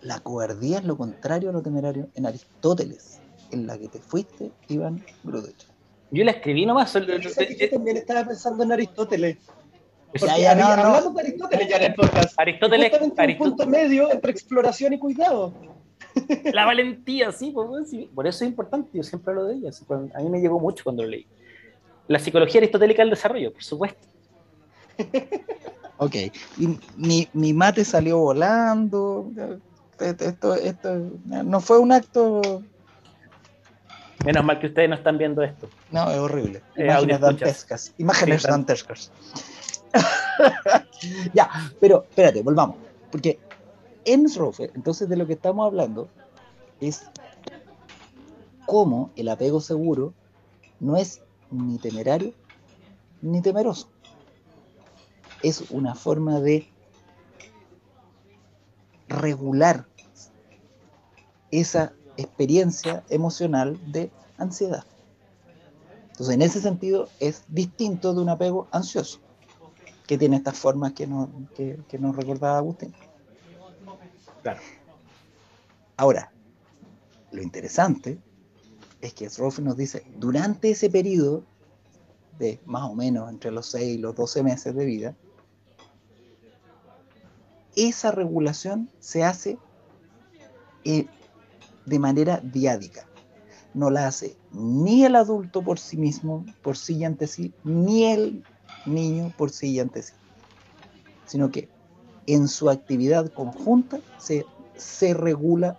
[0.00, 4.50] la cobardía es lo contrario a lo temerario en Aristóteles, en la que te fuiste,
[4.68, 5.68] Iván Grudich.
[6.10, 6.92] Yo la escribí nomás.
[6.94, 9.38] Yo también estaba pensando en Aristóteles.
[10.14, 12.38] Ya, ya, no, hablamos de Aristóteles ya en el podcast.
[12.38, 12.92] Aristóteles.
[13.00, 15.52] un punto medio entre exploración y cuidado.
[16.52, 19.70] La valentía, sí, pues, sí, por eso es importante, yo siempre hablo de ella.
[20.14, 21.26] A mí me llegó mucho cuando lo leí.
[22.08, 24.06] La psicología aristotélica del desarrollo, por supuesto.
[25.96, 26.16] Ok,
[26.58, 29.30] y mi, mi mate salió volando.
[30.00, 32.64] Esto, esto no fue un acto
[34.24, 35.68] Menos mal que ustedes no están viendo esto.
[35.90, 36.62] No, es horrible.
[36.76, 37.94] Eh, Imágenes dantescas.
[37.98, 39.12] Imágenes dantescas.
[41.34, 42.76] ya, pero espérate, volvamos.
[43.10, 43.38] Porque
[44.04, 46.08] en Rofer, entonces de lo que estamos hablando
[46.80, 47.06] es
[48.64, 50.14] cómo el apego seguro
[50.80, 51.20] no es
[51.54, 52.34] ni temerario
[53.22, 53.88] ni temeroso.
[55.42, 56.68] Es una forma de
[59.08, 59.86] regular
[61.50, 64.84] esa experiencia emocional de ansiedad.
[66.08, 69.20] Entonces, en ese sentido, es distinto de un apego ansioso,
[70.06, 72.94] que tiene estas formas que, no, que, nos recordaba Agustín.
[74.42, 74.60] Claro.
[75.96, 76.30] Ahora,
[77.32, 78.18] lo interesante
[79.04, 81.44] es que Sroff nos dice, durante ese periodo
[82.38, 85.14] de más o menos entre los 6 y los 12 meses de vida,
[87.76, 89.58] esa regulación se hace
[90.84, 91.06] eh,
[91.84, 93.06] de manera diádica.
[93.74, 98.04] No la hace ni el adulto por sí mismo, por sí y ante sí, ni
[98.04, 98.42] el
[98.86, 100.14] niño por sí y ante sí,
[101.26, 101.68] sino que
[102.26, 105.78] en su actividad conjunta se, se regula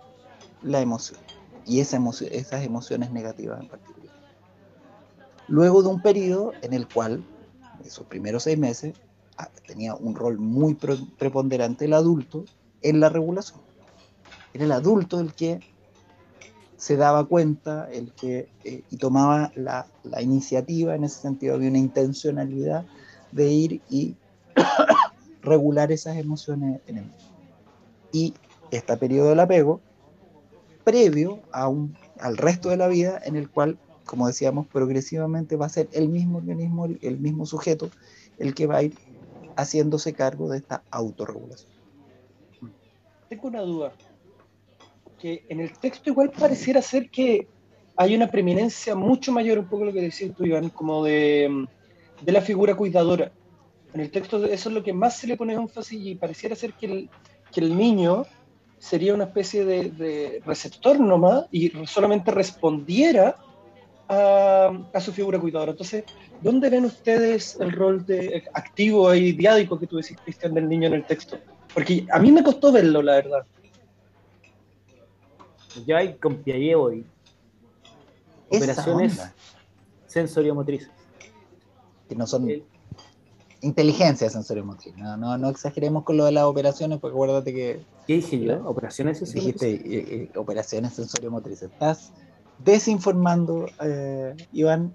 [0.62, 1.25] la emoción
[1.66, 4.14] y esas emociones negativas en particular.
[5.48, 7.24] Luego de un periodo en el cual,
[7.84, 8.94] esos primeros seis meses,
[9.36, 12.44] ah, tenía un rol muy preponderante el adulto
[12.82, 13.60] en la regulación.
[14.54, 15.60] Era el adulto el que
[16.76, 19.86] se daba cuenta el que, eh, y tomaba la,
[20.20, 22.84] iniciativa, en ese sentido había una intencionalidad
[23.32, 24.14] de ir y
[25.42, 27.12] regular esas emociones en él.
[28.12, 28.34] Y
[28.70, 29.80] este periodo del apego,
[30.86, 35.66] previo a un, al resto de la vida, en el cual, como decíamos, progresivamente va
[35.66, 37.90] a ser el mismo organismo, el mismo sujeto,
[38.38, 38.94] el que va a ir
[39.56, 41.72] haciéndose cargo de esta autorregulación.
[43.28, 43.94] Tengo una duda
[45.18, 47.48] que en el texto igual pareciera ser que
[47.96, 51.66] hay una preeminencia mucho mayor, un poco lo que decías tú, Iván, como de,
[52.22, 53.32] de la figura cuidadora.
[53.92, 56.74] En el texto eso es lo que más se le pone énfasis y pareciera ser
[56.74, 57.10] que el,
[57.50, 58.24] que el niño
[58.78, 63.36] sería una especie de, receptor nomás y solamente respondiera
[64.08, 65.72] a, a, su figura cuidadora.
[65.72, 66.04] Entonces,
[66.40, 70.88] ¿dónde ven ustedes el rol de activo y diádico que tú decís, Cristian, del niño
[70.88, 71.38] en el texto?
[71.74, 73.46] Porque a mí me costó verlo, la verdad
[75.84, 77.04] ya hay con Piaget hoy
[78.48, 79.20] operaciones
[80.06, 80.90] sensoriomotrices.
[82.08, 82.48] Que no son
[83.66, 84.96] inteligencia sensoriomotriz.
[84.96, 87.80] No, no, no exageremos con lo de las operaciones, porque acuérdate que.
[88.06, 88.66] ¿Qué dije yo?
[88.66, 91.70] ¿Operaciones Dijiste eh, eh, operaciones sensoriomotrices.
[91.70, 92.12] Estás
[92.58, 94.94] desinformando, eh, Iván.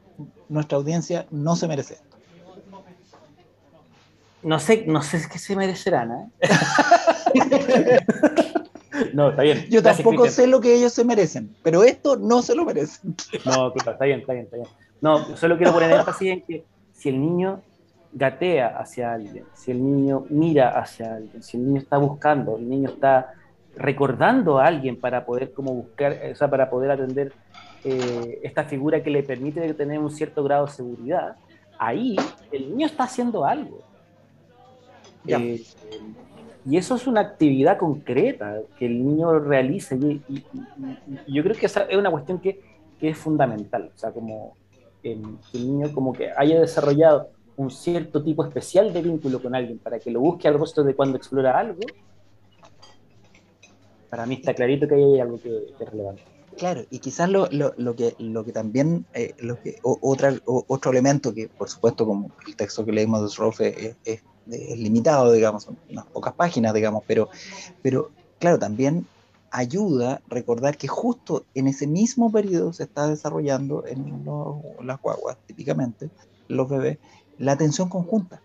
[0.50, 2.18] Nuestra audiencia no se merece esto.
[4.44, 6.32] No sé, no sé qué se merecerán, ¿eh?
[9.14, 9.66] No, está bien.
[9.70, 13.16] Yo tampoco sé lo que ellos se merecen, pero esto no se lo merecen.
[13.46, 14.68] No, está bien, está bien, está bien.
[15.00, 17.62] No, solo quiero poner énfasis en que si el niño
[18.14, 22.68] gatea hacia alguien, si el niño mira hacia alguien, si el niño está buscando, el
[22.68, 23.34] niño está
[23.76, 27.32] recordando a alguien para poder como buscar, o sea, para poder atender
[27.84, 31.36] eh, esta figura que le permite tener un cierto grado de seguridad,
[31.80, 32.16] ahí
[32.52, 33.80] el niño está haciendo algo.
[35.26, 35.64] Eh,
[36.66, 39.96] y eso es una actividad concreta que el niño realiza.
[39.96, 40.22] Y,
[41.28, 42.62] yo creo que esa es una cuestión que,
[43.00, 43.92] que es fundamental.
[43.96, 44.56] O sea, como
[45.02, 45.22] que el
[45.54, 50.12] niño como que haya desarrollado un cierto tipo especial de vínculo con alguien para que
[50.12, 51.82] lo busque al rostro de cuando explora algo,
[54.10, 56.24] para mí está clarito que hay algo que, es relevante.
[56.58, 60.92] Claro, y quizás lo, lo, lo, que, lo que también, eh, lo que, otra, otro
[60.92, 65.68] elemento que, por supuesto, como el texto que leímos de Srofe es, es limitado, digamos,
[65.90, 67.30] unas pocas páginas, digamos, pero,
[67.82, 69.06] pero claro, también
[69.52, 74.26] ayuda recordar que justo en ese mismo periodo se está desarrollando en
[74.84, 76.10] las guaguas, típicamente,
[76.48, 76.98] los bebés,
[77.42, 78.42] la atención conjunta.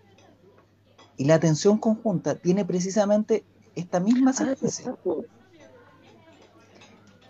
[1.18, 3.44] Y la atención conjunta tiene precisamente
[3.74, 4.94] esta misma ah, secuencia.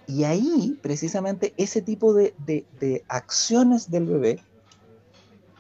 [0.07, 2.35] Y ahí, precisamente, ese tipo de,
[3.09, 4.41] acciones del bebé,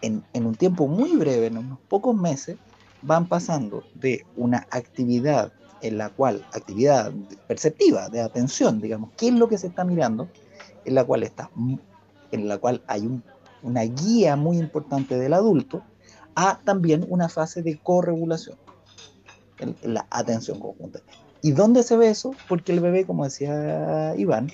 [0.00, 2.56] en, en, un tiempo muy breve, en unos pocos meses,
[3.02, 5.52] van pasando de una actividad
[5.82, 7.12] en la cual, actividad
[7.48, 10.28] perceptiva, de atención, digamos, qué es lo que se está mirando,
[10.84, 11.50] en la cual está,
[12.30, 13.20] en la cual hay
[13.62, 15.82] una guía muy importante del adulto,
[16.36, 18.56] a también una fase de corregulación,
[19.82, 21.00] la atención conjunta.
[21.42, 22.32] ¿Y dónde se ve eso?
[22.48, 24.52] Porque el bebé, como decía Iván,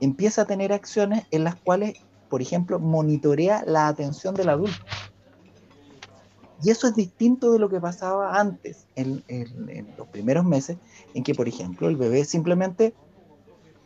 [0.00, 1.94] empieza a tener acciones en las cuales,
[2.28, 4.84] por ejemplo, monitorea la atención del adulto.
[6.62, 9.22] Y eso es distinto de lo que pasaba antes, en,
[9.98, 10.78] los primeros meses,
[11.14, 12.94] en que, por ejemplo, el bebé simplemente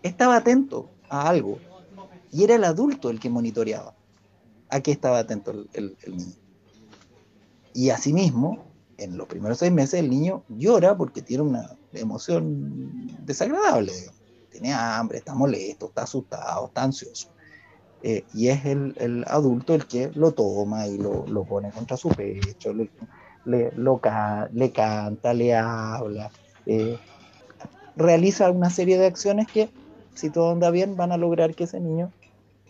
[0.03, 1.59] estaba atento a algo
[2.31, 3.95] y era el adulto el que monitoreaba
[4.69, 6.35] a qué estaba atento el, niño.
[7.79, 8.65] Y asimismo,
[8.97, 13.93] en los primeros seis meses, el niño llora porque tiene una emoción desagradable.
[14.51, 17.29] Tiene hambre, está molesto, está asustado, está ansioso.
[18.03, 22.73] Eh, y es el, adulto el que lo toma y lo, pone contra su pecho,
[22.73, 22.91] le,
[23.45, 26.33] le, le canta, le habla,
[26.67, 26.99] eh,
[27.95, 29.71] realiza una serie de acciones que,
[30.17, 32.11] si todo anda bien, van a lograr que ese niño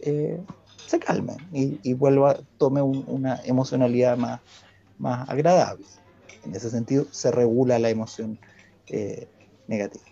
[0.01, 0.39] eh,
[0.87, 4.41] se calme y, vuelva, tome una emocionalidad más,
[4.99, 5.85] más agradable.
[6.45, 8.39] En ese sentido, se regula la emoción
[9.67, 10.05] negativa.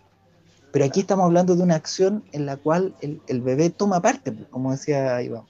[0.72, 4.46] Pero aquí estamos hablando de una acción en la cual el, bebé toma parte, pues,
[4.48, 5.44] como decía Iván.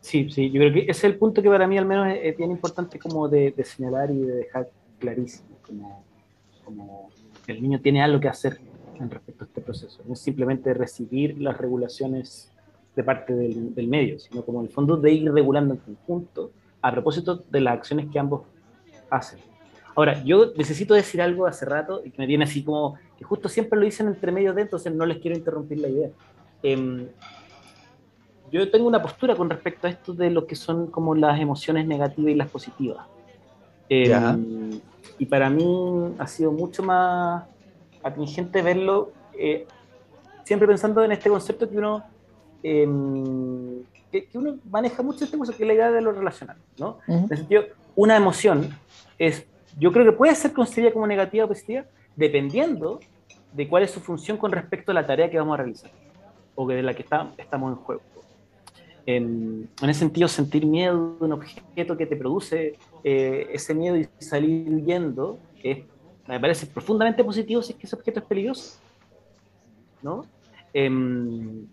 [0.00, 0.28] Sí.
[0.28, 2.50] sí, yo creo que ese es el punto que para mí al menos es, bien
[2.50, 6.04] importante como de, señalar y de dejar clarísimo, como,
[6.64, 7.08] como
[7.46, 8.60] el niño tiene algo que hacer
[9.00, 12.52] en respecto a este proceso, no es simplemente recibir las regulaciones
[12.94, 16.50] de parte del, del medio, sino como en el fondo de ir regulando en conjunto
[16.80, 18.42] a propósito de las acciones que ambos
[19.08, 19.38] hacen.
[19.94, 23.48] Ahora, yo necesito decir algo hace rato y que me viene así como que justo
[23.48, 26.10] siempre lo dicen entre medio de, entonces no les quiero interrumpir la idea.
[26.62, 27.08] Em,
[28.50, 31.86] yo tengo una postura con respecto a esto de lo que son como las emociones
[31.86, 33.06] negativas y las positivas.
[33.88, 34.80] Em,
[35.18, 37.44] y para mí ha sido mucho más
[38.02, 39.66] atingente verlo, eh,
[40.44, 42.02] siempre pensando en este concepto que uno,
[42.62, 46.98] em, que, uno maneja mucho este concepto, que es la idea de lo relacional, ¿no?
[47.06, 48.70] En el sentido, una emoción
[49.18, 49.46] es
[49.78, 51.84] yo creo que puede ser concebida como negativa o positiva
[52.16, 53.00] dependiendo
[53.52, 55.90] de cuál es su función con respecto a la tarea que vamos a realizar
[56.54, 58.02] o de la que está, estamos en juego.
[59.06, 64.08] En, ese sentido, sentir miedo de un objeto que te produce eh, ese miedo y
[64.18, 65.38] salir huyendo,
[66.28, 68.78] me parece profundamente positivo si es que ese objeto es peligroso.
[70.02, 70.26] ¿no?
[70.72, 71.66] Em,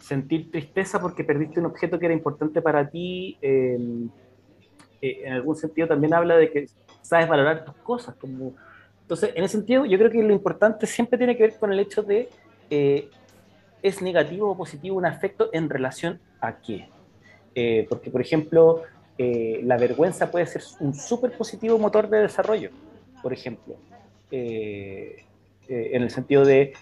[0.00, 4.08] sentir tristeza porque perdiste un objeto que era importante para ti, em,
[5.02, 6.66] eh, en algún sentido también habla de que
[7.02, 8.14] sabes valorar tus cosas.
[8.16, 8.54] Como...
[9.02, 11.80] Entonces, en ese sentido, yo creo que lo importante siempre tiene que ver con el
[11.80, 12.28] hecho de,
[12.70, 13.08] eh,
[13.82, 16.88] ¿es negativo o positivo un afecto en relación a qué?
[17.54, 18.82] Eh, porque, por ejemplo,
[19.18, 22.70] eh, la vergüenza puede ser un súper positivo motor de desarrollo,
[23.22, 23.76] por ejemplo.
[24.32, 26.72] en el sentido de,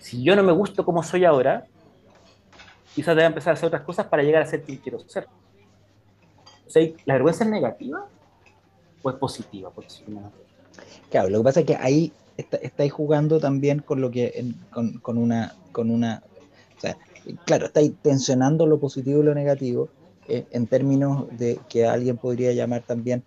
[0.00, 1.66] si yo no me gusto como soy ahora,
[2.94, 5.26] quizás deba empezar a hacer otras cosas para llegar a ser quien quiero ser.
[6.66, 8.06] O sea, ¿la vergüenza es negativa?
[9.04, 9.84] pues positiva, por
[11.10, 15.54] Claro, lo que pasa es que ahí estáis jugando también con lo que, con, una,
[15.72, 16.22] con una,
[16.76, 16.96] o sea,
[17.44, 19.90] claro, estáis tensionando lo positivo y lo negativo
[20.26, 23.22] eh, en términos de que alguien podría llamar también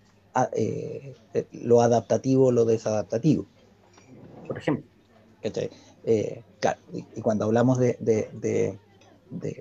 [0.52, 1.14] eh,
[1.52, 3.46] lo adaptativo o lo desadaptativo.
[4.48, 4.84] Por ejemplo.
[6.04, 8.78] Eh, claro, y, cuando hablamos de, de,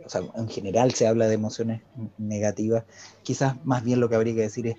[0.06, 1.82] o sea, en general se habla de emociones
[2.18, 2.84] negativas,
[3.24, 4.78] quizás más bien lo que habría que decir es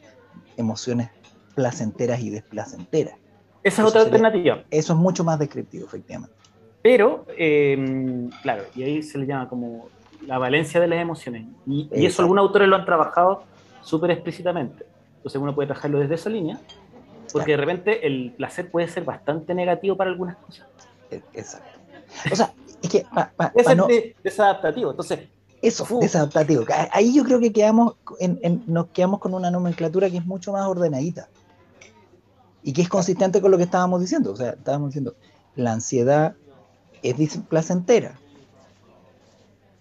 [0.57, 1.11] emociones
[1.55, 3.14] placenteras y desplacenteras.
[3.62, 4.62] Esa es otra alternativa.
[4.70, 6.34] Eso es mucho más descriptivo, efectivamente.
[6.82, 9.89] Pero, em, claro, y ahí se le llama como
[10.26, 11.47] la valencia de las emociones.
[11.66, 13.45] Y, eso algunos autores lo han trabajado
[13.82, 14.84] súper explícitamente.
[15.16, 16.61] Entonces uno puede trabajarlo desde esa línea,
[17.32, 20.66] porque de repente el placer puede ser bastante negativo para algunas cosas.
[21.11, 21.78] E, exacto.
[22.30, 22.53] O sea,
[22.83, 23.07] es que...
[23.55, 24.91] es desadaptativo.
[24.91, 25.20] Entonces,
[25.61, 26.64] eso, desadaptativo.
[26.93, 27.95] Ahí yo creo que quedamos
[28.66, 31.29] nos quedamos con una nomenclatura que es mucho más ordenadita
[32.62, 34.33] y que es consistente con lo que estábamos diciendo.
[34.33, 35.16] O sea, estábamos diciendo,
[35.57, 36.37] la ansiedad
[37.03, 38.18] es placentera,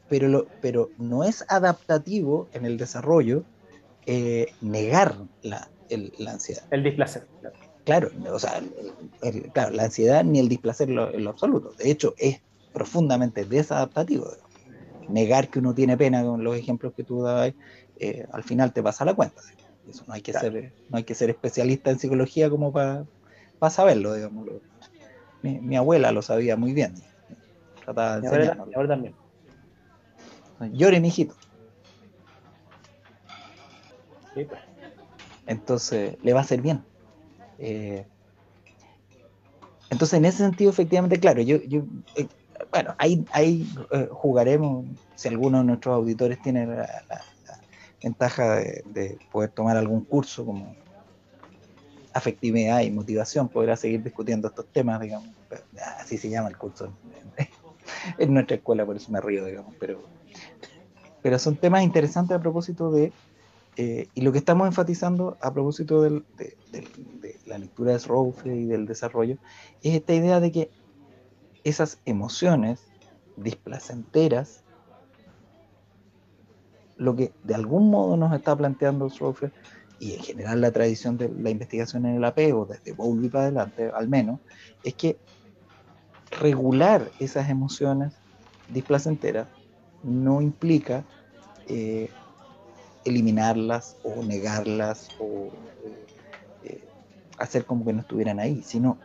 [0.09, 3.43] pero, lo, pero no es adaptativo en el desarrollo
[4.05, 5.69] eh, negar la,
[6.17, 6.63] la, ansiedad.
[6.71, 7.27] El displacer.
[7.83, 8.61] claro, o sea,
[9.53, 11.73] claro, la ansiedad ni el displacer en lo, absoluto.
[11.77, 12.39] De hecho, es
[12.77, 14.27] profundamente desadaptativo.
[15.09, 17.53] Negar que uno tiene pena con los ejemplos que tú dabas,
[17.97, 19.41] eh, al final te pasa la cuenta.
[19.89, 23.05] Eso no hay que ser, no hay que ser especialista en psicología como para
[23.71, 24.47] saberlo, digamos.
[25.41, 26.93] Mi, abuela lo sabía muy bien.
[27.83, 29.15] Trataba de mi abuela también.
[30.73, 31.35] Llore, mijito.
[34.33, 34.47] Pues.
[35.47, 36.83] Entonces, le va a hacer bien.
[37.57, 38.05] Eh,
[39.89, 41.83] entonces, en ese sentido, efectivamente, claro, yo, yo
[42.15, 42.27] eh,
[42.71, 46.87] bueno, ahí, ahí eh, jugaremos, si alguno de nuestros auditores tiene la,
[48.01, 50.75] ventaja de, poder tomar algún curso como
[52.13, 55.29] afectividad y motivación, podrá seguir discutiendo estos temas, digamos,
[55.99, 56.91] así se llama el curso
[58.17, 60.01] en nuestra escuela, por eso me río, digamos, pero,
[61.21, 63.11] pero son temas interesantes a propósito de
[63.79, 66.23] eh, y lo que estamos enfatizando a propósito de,
[67.45, 69.37] la lectura de Srofe y del desarrollo
[69.83, 70.71] es esta idea de que
[71.69, 72.79] esas emociones
[73.35, 74.63] displacenteras,
[76.95, 79.51] lo que de algún modo nos está planteando Srofe
[79.99, 83.91] y en general la tradición de la investigación en el apego, desde Bowlby para adelante
[83.93, 84.39] al menos,
[84.83, 85.17] es que
[86.39, 88.13] regular esas emociones
[88.69, 89.47] displacenteras
[90.03, 91.03] no implica
[91.67, 92.09] eh,
[93.03, 95.49] eliminarlas o negarlas o
[96.63, 96.81] eh,
[97.37, 98.97] hacer como que no estuvieran ahí, sino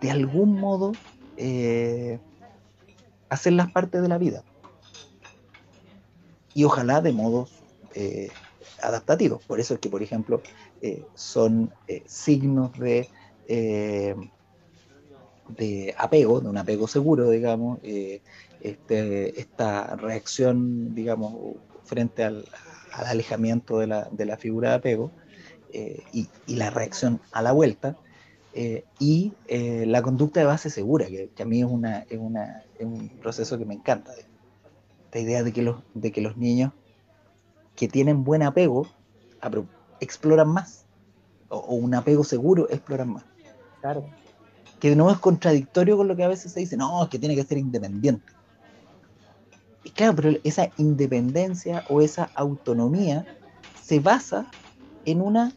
[0.00, 0.92] de algún modo
[1.42, 2.18] eh,
[3.28, 4.44] hacerlas parte de la vida.
[6.54, 7.50] Y ojalá de modos
[7.94, 8.28] eh,
[8.82, 9.42] adaptativos.
[9.44, 10.42] Por eso es que, por ejemplo,
[11.14, 11.72] son
[12.06, 13.08] signos de,
[15.48, 22.44] de apego, de un apego seguro, digamos, este, esta reacción, digamos, frente al,
[22.92, 25.10] al alejamiento de la, de la figura de apego
[25.72, 27.96] eh, y, y, la reacción a la vuelta,
[28.52, 32.18] eh, y eh, la conducta de base segura, que, que a mí es, una, es,
[32.18, 34.12] una, es, un proceso que me encanta.
[35.04, 36.72] Esta idea de que los, de que los niños
[37.76, 38.86] que tienen buen apego
[40.00, 40.84] exploran más,
[41.48, 43.24] o, o, un apego seguro exploran más.
[43.80, 44.04] Claro.
[44.80, 47.36] Que no es contradictorio con lo que a veces se dice, no, es que tiene
[47.36, 48.32] que ser independiente.
[49.84, 53.24] Y claro, pero esa independencia o esa autonomía
[53.82, 54.50] se basa
[55.04, 55.52] en una,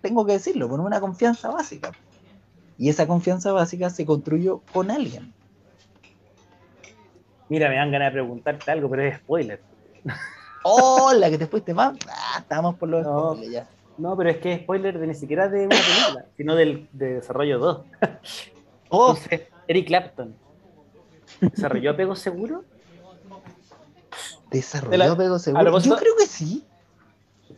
[0.00, 1.92] tengo que decirlo, con una confianza básica.
[2.78, 5.34] Y esa confianza básica se construyó con alguien.
[7.48, 9.60] Mira, me dan ganas de preguntarte algo, pero es spoiler.
[10.62, 11.94] Hola, que después te va.
[12.08, 13.68] Ah, estamos por los no, spoilers ya.
[13.98, 17.14] No, pero es que es spoiler de ni siquiera de una película, sino del de
[17.14, 17.84] desarrollo 2.
[18.92, 19.16] Oh.
[19.68, 20.34] Eric Clapton
[21.40, 22.64] ¿Desarrolló apego seguro?
[24.50, 25.78] ¿Desarrolló apego seguro?
[25.78, 26.66] Yo creo que sí.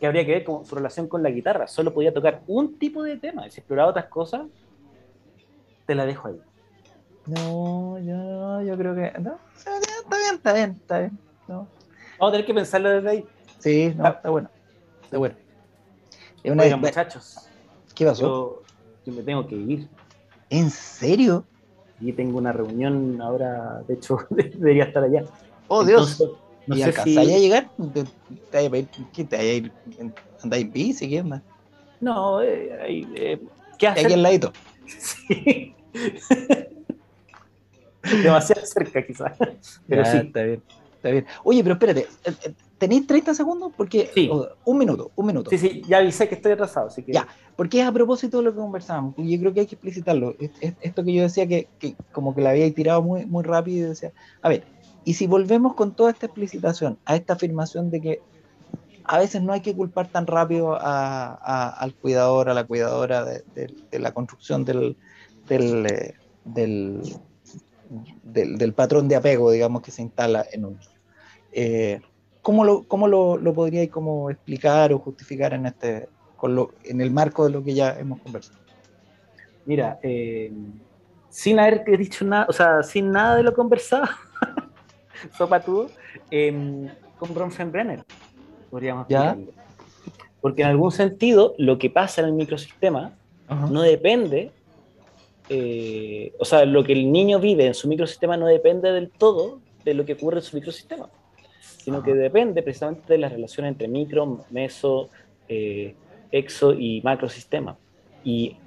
[0.03, 1.65] Que habría que ver con su relación con la guitarra.
[1.65, 3.49] Solo podía tocar un tipo de tema.
[3.49, 4.41] Si exploraba otras cosas,
[5.85, 6.41] te la dejo ahí.
[7.25, 9.17] No, yo, yo creo que.
[9.21, 11.19] No, está bien, está bien, está bien.
[11.47, 11.67] No.
[12.19, 13.25] Vamos a tener que pensarlo desde ahí.
[13.59, 14.49] Sí, no, está bueno.
[15.03, 15.35] Está bueno.
[16.43, 16.75] Es una...
[16.75, 17.37] muchachos.
[17.95, 18.61] ¿Qué pasó?
[19.05, 19.87] yo me tengo que ir.
[20.49, 21.45] ¿En serio?
[22.01, 25.23] y tengo una reunión ahora, de hecho, debería estar allá.
[25.69, 26.21] Oh, Dios.
[26.67, 27.17] No ¿Y sé si...
[27.17, 27.69] a llegar?
[27.93, 28.03] ¿Te,
[28.51, 29.71] te, te, ¿Qué te?
[30.41, 31.09] ¿Andáis en bici?
[31.09, 31.41] ¿Qué onda?
[31.99, 33.39] No, eh, eh,
[33.77, 34.05] ¿qué haces?
[34.05, 34.53] Aquí al ladito.
[34.97, 35.73] Sí.
[38.23, 39.37] Demasiado cerca, quizás.
[39.87, 40.17] Pero sí.
[40.17, 40.61] Está bien,
[40.95, 41.25] está bien.
[41.43, 43.71] Oye, pero espérate, eh, eh, ¿tenéis 30 segundos?
[43.77, 44.09] Porque.
[44.13, 44.29] Sí.
[44.65, 45.49] Un minuto, un minuto.
[45.49, 47.13] Sí, sí, ya avisé que estoy atrasado, así que.
[47.13, 49.75] Ya, porque es a propósito de lo que conversábamos, y yo creo que hay que
[49.75, 50.35] explicitarlo.
[50.81, 53.89] Esto que yo decía que, que como que la había tirado muy, muy rápido y
[53.89, 54.11] decía,
[54.41, 54.65] a ver,
[55.05, 58.21] y si volvemos con toda esta explicitación a esta afirmación de que
[59.05, 63.25] a veces no hay que culpar tan rápido a, a, al cuidador, a la cuidadora
[63.25, 64.95] de, de, de la construcción del,
[65.47, 66.13] del, eh,
[66.45, 67.01] del,
[68.23, 70.79] del, patrón de apego, digamos, que se instala en uno.
[71.51, 71.99] Eh,
[72.41, 73.89] ¿Cómo, lo, cómo lo, lo podríais
[74.29, 76.07] explicar o justificar en este,
[76.83, 78.59] en el marco de lo que ya hemos conversado.
[79.65, 80.51] Mira, eh,
[81.29, 84.09] sin haber dicho nada, o sea, sin nada de lo conversado,
[85.37, 85.89] sopa tú,
[86.31, 88.03] eh, con Bronfenbrenner,
[88.69, 89.51] podríamos explicarlo.
[90.41, 93.13] Porque en algún sentido, lo que pasa en el microsistema
[93.69, 94.51] no depende,
[95.47, 99.61] eh, o sea, lo que el niño vive en su microsistema no depende del todo
[99.85, 101.09] de lo que ocurre en su microsistema,
[101.61, 105.09] sino que depende precisamente de la relación entre micro, meso,
[105.47, 105.95] eh,
[106.31, 107.77] exo y macrosistema.
[108.23, 108.57] Y,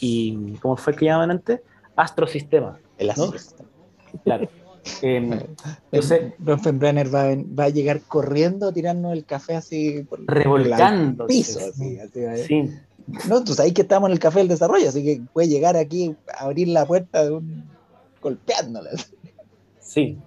[0.00, 1.60] y ¿cómo fue que llamaban antes?
[1.96, 2.78] Astrosistema.
[2.96, 3.68] El astrosistema.
[4.14, 4.20] ¿no?
[4.22, 4.48] Claro.
[5.02, 5.46] Eh,
[5.92, 11.58] entonces, Brenner va, va, a llegar corriendo a tirarnos el café así por revolcando piso.
[11.58, 12.70] Así, así, sí.
[13.28, 16.14] No, tú sabes que estamos en el café del desarrollo, así que puede llegar aquí
[16.34, 17.64] a abrir la puerta de un...
[18.20, 18.90] golpeándola.
[19.80, 20.18] Sí.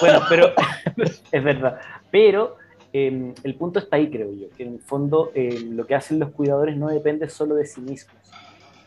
[0.00, 0.52] Bueno, pero
[1.32, 1.80] es verdad.
[2.10, 2.56] Pero
[2.92, 6.18] em, el punto está ahí, creo yo, que en el fondo em, lo que hacen
[6.18, 8.16] los cuidadores no depende solo de sí mismos,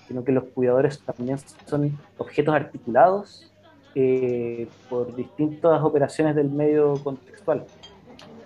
[0.07, 3.51] sino que los cuidadores también son objetos articulados
[3.95, 7.65] eh, por distintas operaciones del medio contextual.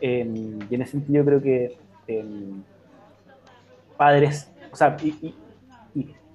[0.02, 1.78] Em, y en ese sentido creo que
[3.98, 5.34] padres, o sea, y,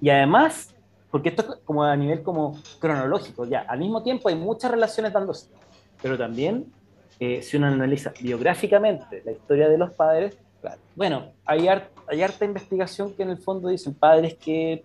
[0.01, 0.73] y, además,
[1.11, 5.13] porque esto es como a nivel como cronológico, ya, al mismo tiempo hay muchas relaciones
[5.13, 5.49] dándose,
[6.01, 6.65] pero también
[7.19, 10.37] eh, si uno analiza biográficamente la historia de los padres,
[10.95, 11.67] bueno, hay,
[12.07, 14.83] hay harta investigación que en el fondo dicen padres que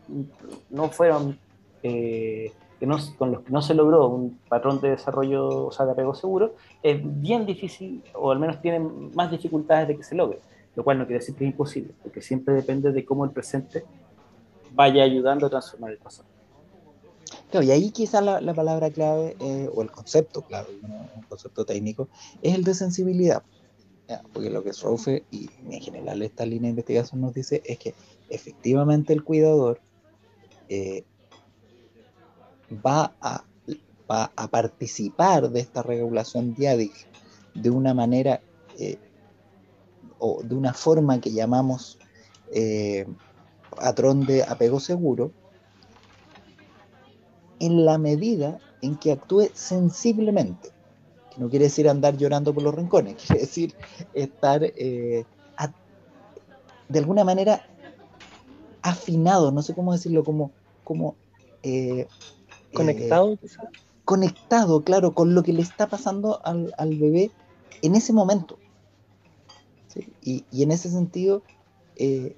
[0.71, 1.39] no fueron,
[1.83, 2.53] eh,
[2.85, 5.93] que no, con los que no se logró un patrón de desarrollo, o sea, de
[5.93, 10.41] apego seguro, es bien difícil, o al menos tienen más dificultades de que se logre
[10.77, 13.85] lo cual no quiere decir que es imposible, porque siempre depende de cómo el presente
[14.73, 16.29] vaya ayudando a transformar el pasado.
[17.51, 22.09] Claro, y ahí quizás la, palabra clave, eh, o el concepto clave, un concepto técnico,
[22.43, 23.43] es el de sensibilidad.
[24.33, 27.95] Porque lo que Sroufe y en general esta línea de investigación nos dice es que
[28.29, 29.81] efectivamente el cuidador
[30.69, 31.05] eh,
[32.71, 33.45] va, a,
[34.51, 36.99] participar de esta regulación diádica
[37.55, 38.41] de una manera
[38.79, 38.99] eh,
[40.19, 41.99] o de una forma que llamamos
[42.53, 43.07] eh,
[43.71, 45.33] patrón de apego seguro,
[47.59, 50.71] en la medida en que actúe sensiblemente,
[51.35, 53.75] que no quiere decir andar llorando por los rincones, quiere decir
[54.13, 55.25] estar eh,
[56.89, 57.63] de alguna manera
[58.83, 60.51] afinado, no sé cómo decirlo, como,
[60.85, 61.17] como
[61.63, 62.07] eh,
[62.75, 63.39] conectado,
[64.05, 67.31] conectado, claro, con lo que le está pasando al, al bebé
[67.83, 68.59] en ese momento.
[70.23, 71.43] Y, en ese sentido,
[71.97, 72.35] eh,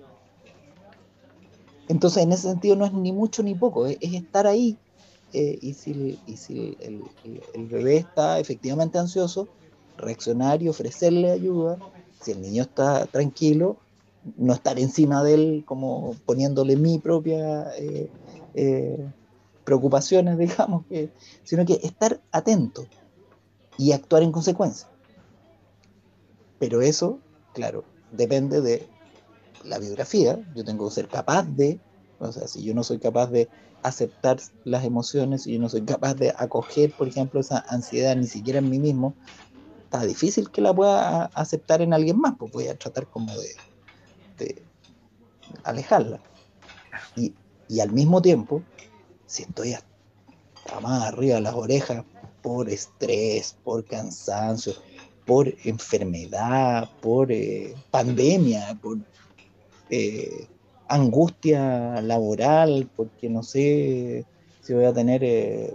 [1.89, 4.77] entonces en ese sentido no es ni mucho ni poco, es, estar ahí.
[5.33, 6.19] Eh, y si,
[6.81, 9.49] el, bebé está efectivamente ansioso,
[9.97, 11.79] reaccionar y ofrecerle ayuda.
[12.21, 13.77] Si el niño está tranquilo,
[14.37, 18.11] no estar encima de él como poniéndole mi propia eh,
[19.67, 21.13] preocupaciones, digamos, que,
[21.45, 22.87] sino que estar atento
[23.77, 24.89] y actuar en consecuencia.
[26.59, 27.21] Pero eso
[27.57, 28.87] claro, depende de
[29.65, 30.39] la biografía.
[30.55, 31.81] Yo tengo que ser capaz de,
[32.19, 33.49] o sea, si yo no soy capaz de
[33.83, 38.27] aceptar las emociones, si yo no soy capaz de acoger, por ejemplo, esa ansiedad ni
[38.27, 39.15] siquiera en mí mismo,
[39.85, 43.33] está difícil que la pueda aceptar en alguien más, pues voy a tratar como
[44.39, 44.63] de,
[45.65, 46.21] alejarla.
[47.17, 47.33] Y,
[47.69, 48.63] y, al mismo tiempo,
[49.27, 52.05] si estoy hasta más arriba las orejas
[52.43, 54.75] por estrés, por cansancio,
[55.27, 58.99] por enfermedad, por eh, pandemia, por
[59.91, 60.47] eh,
[60.89, 64.25] angustia laboral, porque no sé
[64.63, 65.75] si voy a tener eh,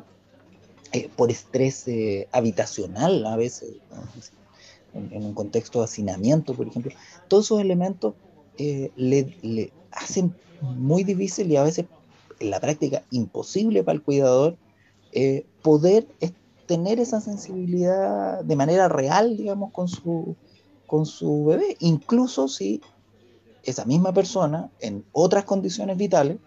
[1.16, 1.86] por estrés
[2.32, 3.76] habitacional a veces,
[4.93, 6.91] en, un contexto de hacinamiento, por ejemplo.
[7.28, 8.14] Todos esos elementos
[8.58, 11.86] le, hacen muy difícil y a veces
[12.42, 14.58] en la práctica imposible para el cuidador
[15.62, 16.08] poder
[16.66, 20.36] tener esa sensibilidad de manera real, digamos, con su,
[20.88, 22.82] con su bebé, incluso si
[23.64, 26.38] esa misma persona, en otras condiciones vitales,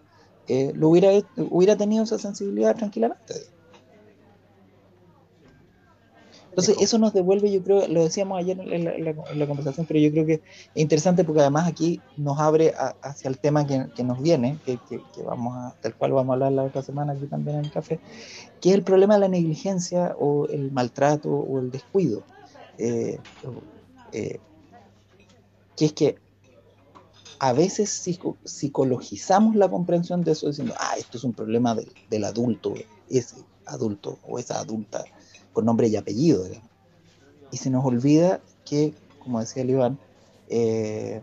[0.47, 3.35] eh, lo hubiera, hubiera tenido esa sensibilidad tranquilamente.
[6.55, 10.25] Entonces, eso nos devuelve, yo creo, lo decíamos ayer en la, conversación, pero yo creo
[10.25, 10.41] que es
[10.75, 14.79] interesante porque además aquí nos abre hacia el tema que, nos viene, que,
[15.25, 17.99] vamos a, del cual vamos a hablar la otra semana aquí también en el café,
[18.61, 22.23] que es el problema de la negligencia o el maltrato o el descuido.
[22.77, 23.19] Eh,
[24.13, 24.39] eh,
[25.75, 26.15] que es que
[27.39, 27.89] a veces
[28.45, 31.75] psicologizamos la comprensión de eso diciendo, ah, esto es un problema
[32.09, 32.75] del adulto,
[33.09, 35.03] ese adulto o esa adulta
[35.55, 36.45] con nombre y apellido.
[37.49, 39.97] Y se nos olvida que, como decía el Iván,
[40.49, 41.21] eh,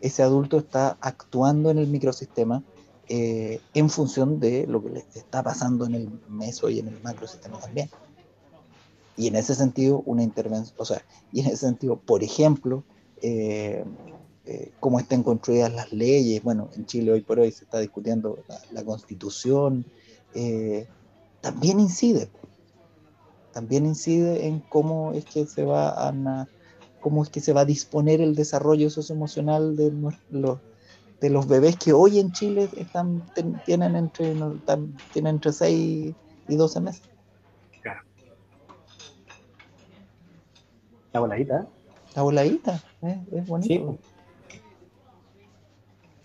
[0.00, 2.64] ese adulto está actuando en el microsistema
[3.08, 7.00] eh, en función de lo que le está pasando en el meso y en el
[7.02, 7.90] macrosistema también.
[9.16, 12.82] Y en ese sentido, una intervención, o sea, y en ese sentido, por ejemplo,
[13.20, 13.84] eh,
[14.80, 18.38] cómo están construidas las leyes, bueno, en Chile hoy por hoy se está discutiendo
[18.72, 19.84] la constitución,
[21.40, 22.28] también incide
[23.54, 26.48] también incide en cómo es que se va a,
[27.00, 29.92] cómo es que se va a disponer el desarrollo socioemocional de
[30.30, 30.58] los
[31.20, 33.22] de los bebés que hoy en Chile están
[33.64, 34.34] tienen entre
[35.12, 36.14] tienen entre 6
[36.48, 37.02] y 12 meses.
[37.80, 38.00] Claro.
[41.12, 41.66] La voladita.
[42.16, 43.24] La voladita, ¿eh?
[43.32, 43.98] es bonito.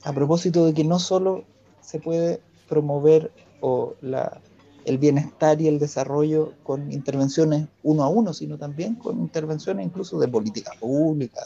[0.03, 1.45] a propósito de que no solo
[1.79, 4.41] se puede promover o la,
[4.85, 10.19] el bienestar y el desarrollo con intervenciones uno a uno, sino también con intervenciones incluso
[10.19, 11.41] de política pública,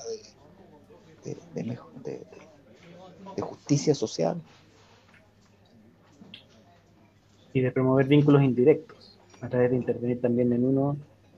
[1.24, 1.78] de, de,
[3.42, 4.42] justicia social.
[7.54, 10.98] Y de promover vínculos indirectos, a través de intervenir también en uno,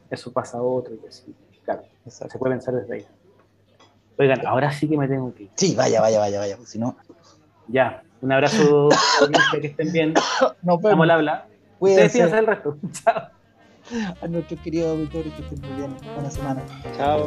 [0.10, 1.34] eso pasa a otro, y así.
[1.64, 2.34] Claro, Exacto.
[2.34, 3.06] se puede pensar desde ahí.
[4.18, 5.50] Oigan, ahora sí que me tengo que ir.
[5.56, 6.96] Sí, vaya, vaya, vaya, vaya, porque si no,
[7.68, 8.90] Ya, un abrazo,
[9.62, 10.14] que estén bien.
[10.62, 11.48] nos Estamos al habla.
[11.80, 12.78] Ustedes Cuídense fíjense del resto.
[12.92, 14.16] Chao.
[14.22, 15.96] a nuestros queridos auditores que estén muy bien.
[16.16, 16.62] Buena semana.
[16.96, 17.26] Chao.